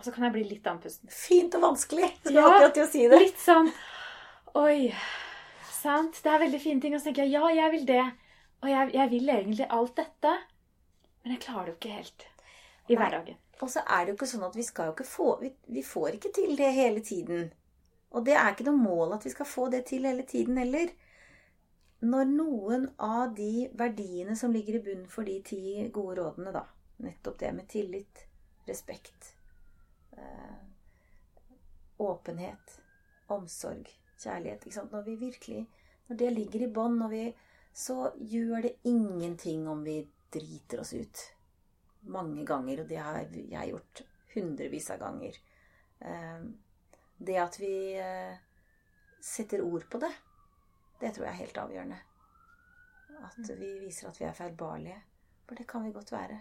[0.00, 1.12] Og så kan jeg bli litt andpusten.
[1.12, 2.10] Fint og vanskelig.
[2.32, 3.20] Ja, akkurat til å si det.
[3.20, 3.70] Litt sånn
[4.58, 4.90] Oi.
[5.70, 6.18] Sant?
[6.24, 6.96] Det er veldig fine ting.
[6.96, 8.04] Og så tenker jeg ja, jeg vil det.
[8.60, 10.32] Og jeg, jeg, vil egentlig alt dette,
[11.22, 12.26] men jeg klarer det jo ikke helt
[12.90, 13.38] i hverdagen.
[13.60, 15.82] Og så er det jo ikke sånn at vi skal jo ikke få vi, vi,
[15.84, 17.50] får ikke til det hele tiden.
[18.10, 20.92] Og det er ikke noe mål at vi skal få det til hele tiden heller.
[22.00, 25.60] Når noen av de verdiene som ligger i bunnen for de ti
[25.92, 26.64] gode rådene, da,
[27.04, 28.24] nettopp det med tillit,
[28.68, 29.34] respekt,
[30.16, 30.62] øh,
[32.00, 32.80] åpenhet,
[33.28, 33.88] omsorg,
[34.20, 35.66] kjærlighet Når vi virkelig
[36.08, 37.34] Når det ligger i bånn, når vi
[37.72, 40.02] så gjør det ingenting om vi
[40.32, 41.22] driter oss ut.
[42.00, 44.02] Mange ganger, og det har jeg gjort
[44.34, 45.36] hundrevis av ganger.
[46.00, 46.52] Ehm,
[47.18, 48.36] det at vi eh,
[49.20, 50.12] setter ord på det,
[51.00, 51.98] det tror jeg er helt avgjørende.
[53.20, 53.58] At mm.
[53.60, 55.00] vi viser at vi er feilbarlige.
[55.48, 56.40] For det kan vi godt være.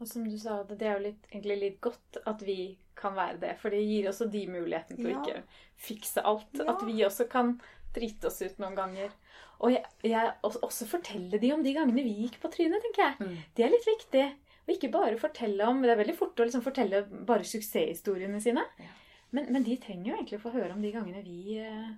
[0.00, 3.40] Og som du sa, det er jo litt, egentlig litt godt at vi kan være
[3.42, 3.50] det.
[3.60, 5.18] For det gir også de muligheten til ja.
[5.18, 5.42] å ikke
[5.76, 6.54] fikse alt.
[6.56, 6.70] Ja.
[6.72, 7.58] At vi også kan
[7.96, 9.12] drite oss ut noen ganger.
[9.60, 13.16] Og jeg, jeg, også fortelle de om de gangene vi gikk på trynet, tenker jeg.
[13.20, 13.42] Mm.
[13.56, 14.24] Det er litt viktig.
[14.66, 18.64] Og ikke bare fortelle om Det er veldig fort å liksom fortelle bare suksesshistoriene sine.
[18.80, 18.92] Ja.
[19.30, 21.90] Men, men, de trenger jo egentlig å få høre om de gangene vi eh,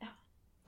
[0.00, 0.10] ja,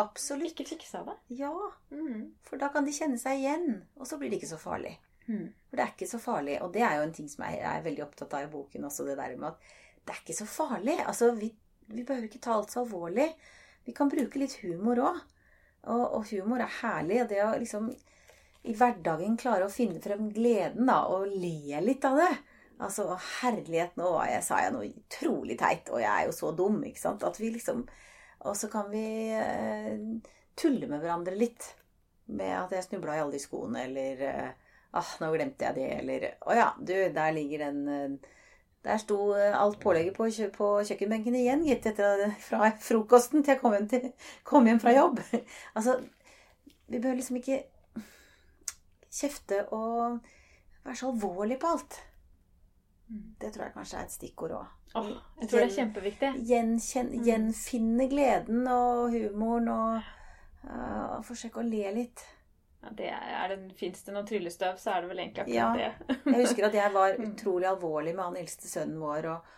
[0.03, 0.53] Absolutt.
[0.53, 1.17] ikke fiksa det.
[1.39, 1.53] Ja.
[1.95, 2.33] Mm.
[2.45, 3.69] For da kan de kjenne seg igjen.
[3.97, 4.97] Og så blir det ikke så farlig.
[5.27, 5.49] Mm.
[5.69, 6.59] For det er ikke så farlig.
[6.65, 9.07] Og det er jo en ting som jeg er veldig opptatt av i boken også,
[9.09, 9.71] det der med at
[10.07, 10.99] det er ikke så farlig.
[11.03, 11.51] Altså, vi,
[11.91, 13.31] vi behøver ikke ta alt så alvorlig.
[13.87, 15.23] Vi kan bruke litt humor òg.
[15.87, 17.23] Og, og, humor er herlig.
[17.31, 17.89] Det å liksom
[18.67, 22.33] i hverdagen klare å finne frem gleden da, og le litt av det.
[22.83, 23.07] Altså,
[23.41, 27.05] herlighet, nå jeg, sa jeg noe utrolig teit, og jeg er jo så dum, ikke
[27.05, 27.25] sant.
[27.25, 27.87] At vi liksom
[28.47, 29.97] Og så kan vi eh,
[30.55, 31.65] tulle med hverandre litt.
[32.27, 34.51] Med at jeg snubla i alle de skoene, eller eh,
[34.99, 38.35] ah, nå glemte jeg det, eller Å ja, du, der ligger den eh,
[38.87, 43.63] der sto eh, alt pålegget på, på kjøkkenbenken igjen, gitt, etter fra frokosten til jeg
[43.63, 44.11] kom hjem, til,
[44.47, 45.23] kom hjem fra jobb.
[45.77, 45.99] Altså,
[46.87, 47.65] vi bør liksom ikke
[49.11, 50.21] kjefte og
[50.85, 51.99] være så alvorlige på alt.
[53.41, 54.71] Det tror jeg kanskje er et stikkord òg.
[54.97, 55.11] Oh,
[55.41, 56.31] jeg tror det er kjempeviktig.
[56.49, 57.25] Gjenkjen, mm.
[57.27, 59.99] Gjenfinne gleden og humoren og
[60.65, 62.23] uh, forsøke å le litt.
[62.83, 65.93] Ja, det er det, Fins det noe tryllestøv, så er det vel egentlig akkurat ja.
[66.09, 66.17] det.
[66.33, 67.31] jeg husker at jeg var mm.
[67.31, 69.31] utrolig alvorlig med han eldste sønnen vår.
[69.35, 69.55] og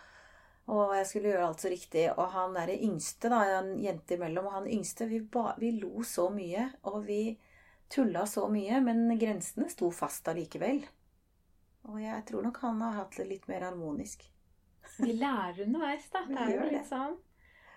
[0.69, 2.01] og jeg skulle gjøre alt så riktig.
[2.13, 5.71] Og han er det yngste, da, en jente imellom, og han yngste vi, ba, vi
[5.79, 6.67] lo så mye.
[6.91, 7.21] Og vi
[7.89, 10.83] tulla så mye, men grensene sto fast allikevel.
[11.89, 14.27] Og jeg tror nok han har hatt det litt mer harmonisk.
[14.99, 16.21] Vi lærer underveis, da.
[16.29, 17.17] Det er jo litt sånn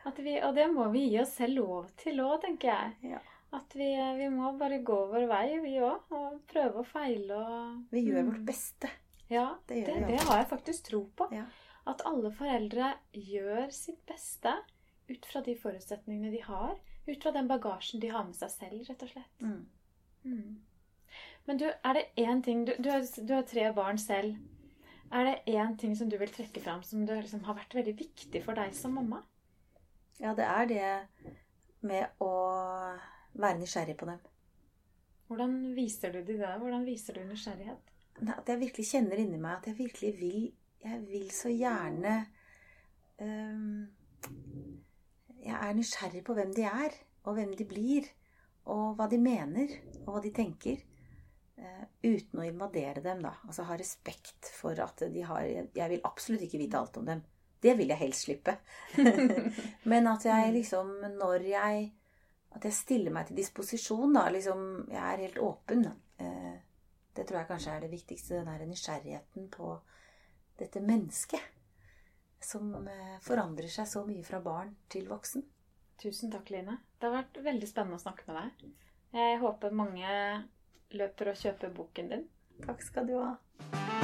[0.02, 3.14] at vi, Og det må vi gi oss selv lov til òg, tenker jeg.
[3.14, 3.20] Ja.
[3.52, 6.06] At vi, vi må bare gå vår vei, vi òg.
[6.16, 8.30] Og prøve og feile og Vi gjør Mm.
[8.32, 8.88] vårt beste.
[9.30, 11.28] Ja, Det det, det har jeg faktisk tro på.
[11.32, 11.44] Ja.
[11.86, 14.52] At alle foreldre gjør sitt beste
[15.10, 16.76] ut fra de forutsetningene de har.
[17.08, 19.40] Ut fra den bagasjen de har med seg selv, rett og slett.
[19.40, 19.66] Mm.
[20.24, 20.60] Mm.
[21.46, 24.36] Men du, er det én ting du, du, har, du har tre barn selv.
[25.12, 27.96] Er det én ting som du vil trekke fram som du, liksom har vært veldig
[27.98, 29.22] viktig for deg som mamma?
[30.20, 30.92] Ja, det er det
[31.82, 32.30] med å
[33.34, 34.20] være nysgjerrig på dem.
[35.32, 36.52] Hvordan viser du de det?
[36.60, 37.92] Hvordan viser du nysgjerrighet?
[38.28, 40.42] At jeg virkelig kjenner inni meg at jeg virkelig vil
[40.82, 42.26] Jeg vil så gjerne
[43.22, 43.86] um,
[45.38, 48.08] Jeg er nysgjerrig på hvem de er, og hvem de blir,
[48.66, 50.82] og hva de mener, og hva de tenker.
[51.58, 53.36] Uh, uten å invadere dem, da.
[53.46, 57.22] Altså ha respekt for at de har Jeg vil absolutt ikke vite alt om dem.
[57.62, 58.56] Det vil jeg helst slippe.
[59.90, 61.92] Men at jeg liksom, når jeg
[62.52, 64.26] At jeg stiller meg til disposisjon, da.
[64.32, 65.86] Liksom, jeg er helt åpen.
[66.20, 66.54] Eh,
[67.16, 68.38] det tror jeg kanskje er det viktigste.
[68.38, 69.72] Den der nysgjerrigheten på
[70.60, 71.40] dette mennesket.
[72.42, 75.46] Som eh, forandrer seg så mye fra barn til voksen.
[76.02, 76.80] Tusen takk, Line.
[76.98, 78.70] Det har vært veldig spennende å snakke med deg.
[79.12, 80.14] Jeg håper mange
[80.96, 82.30] løper og kjøper boken din.
[82.66, 84.01] Takk skal du ha.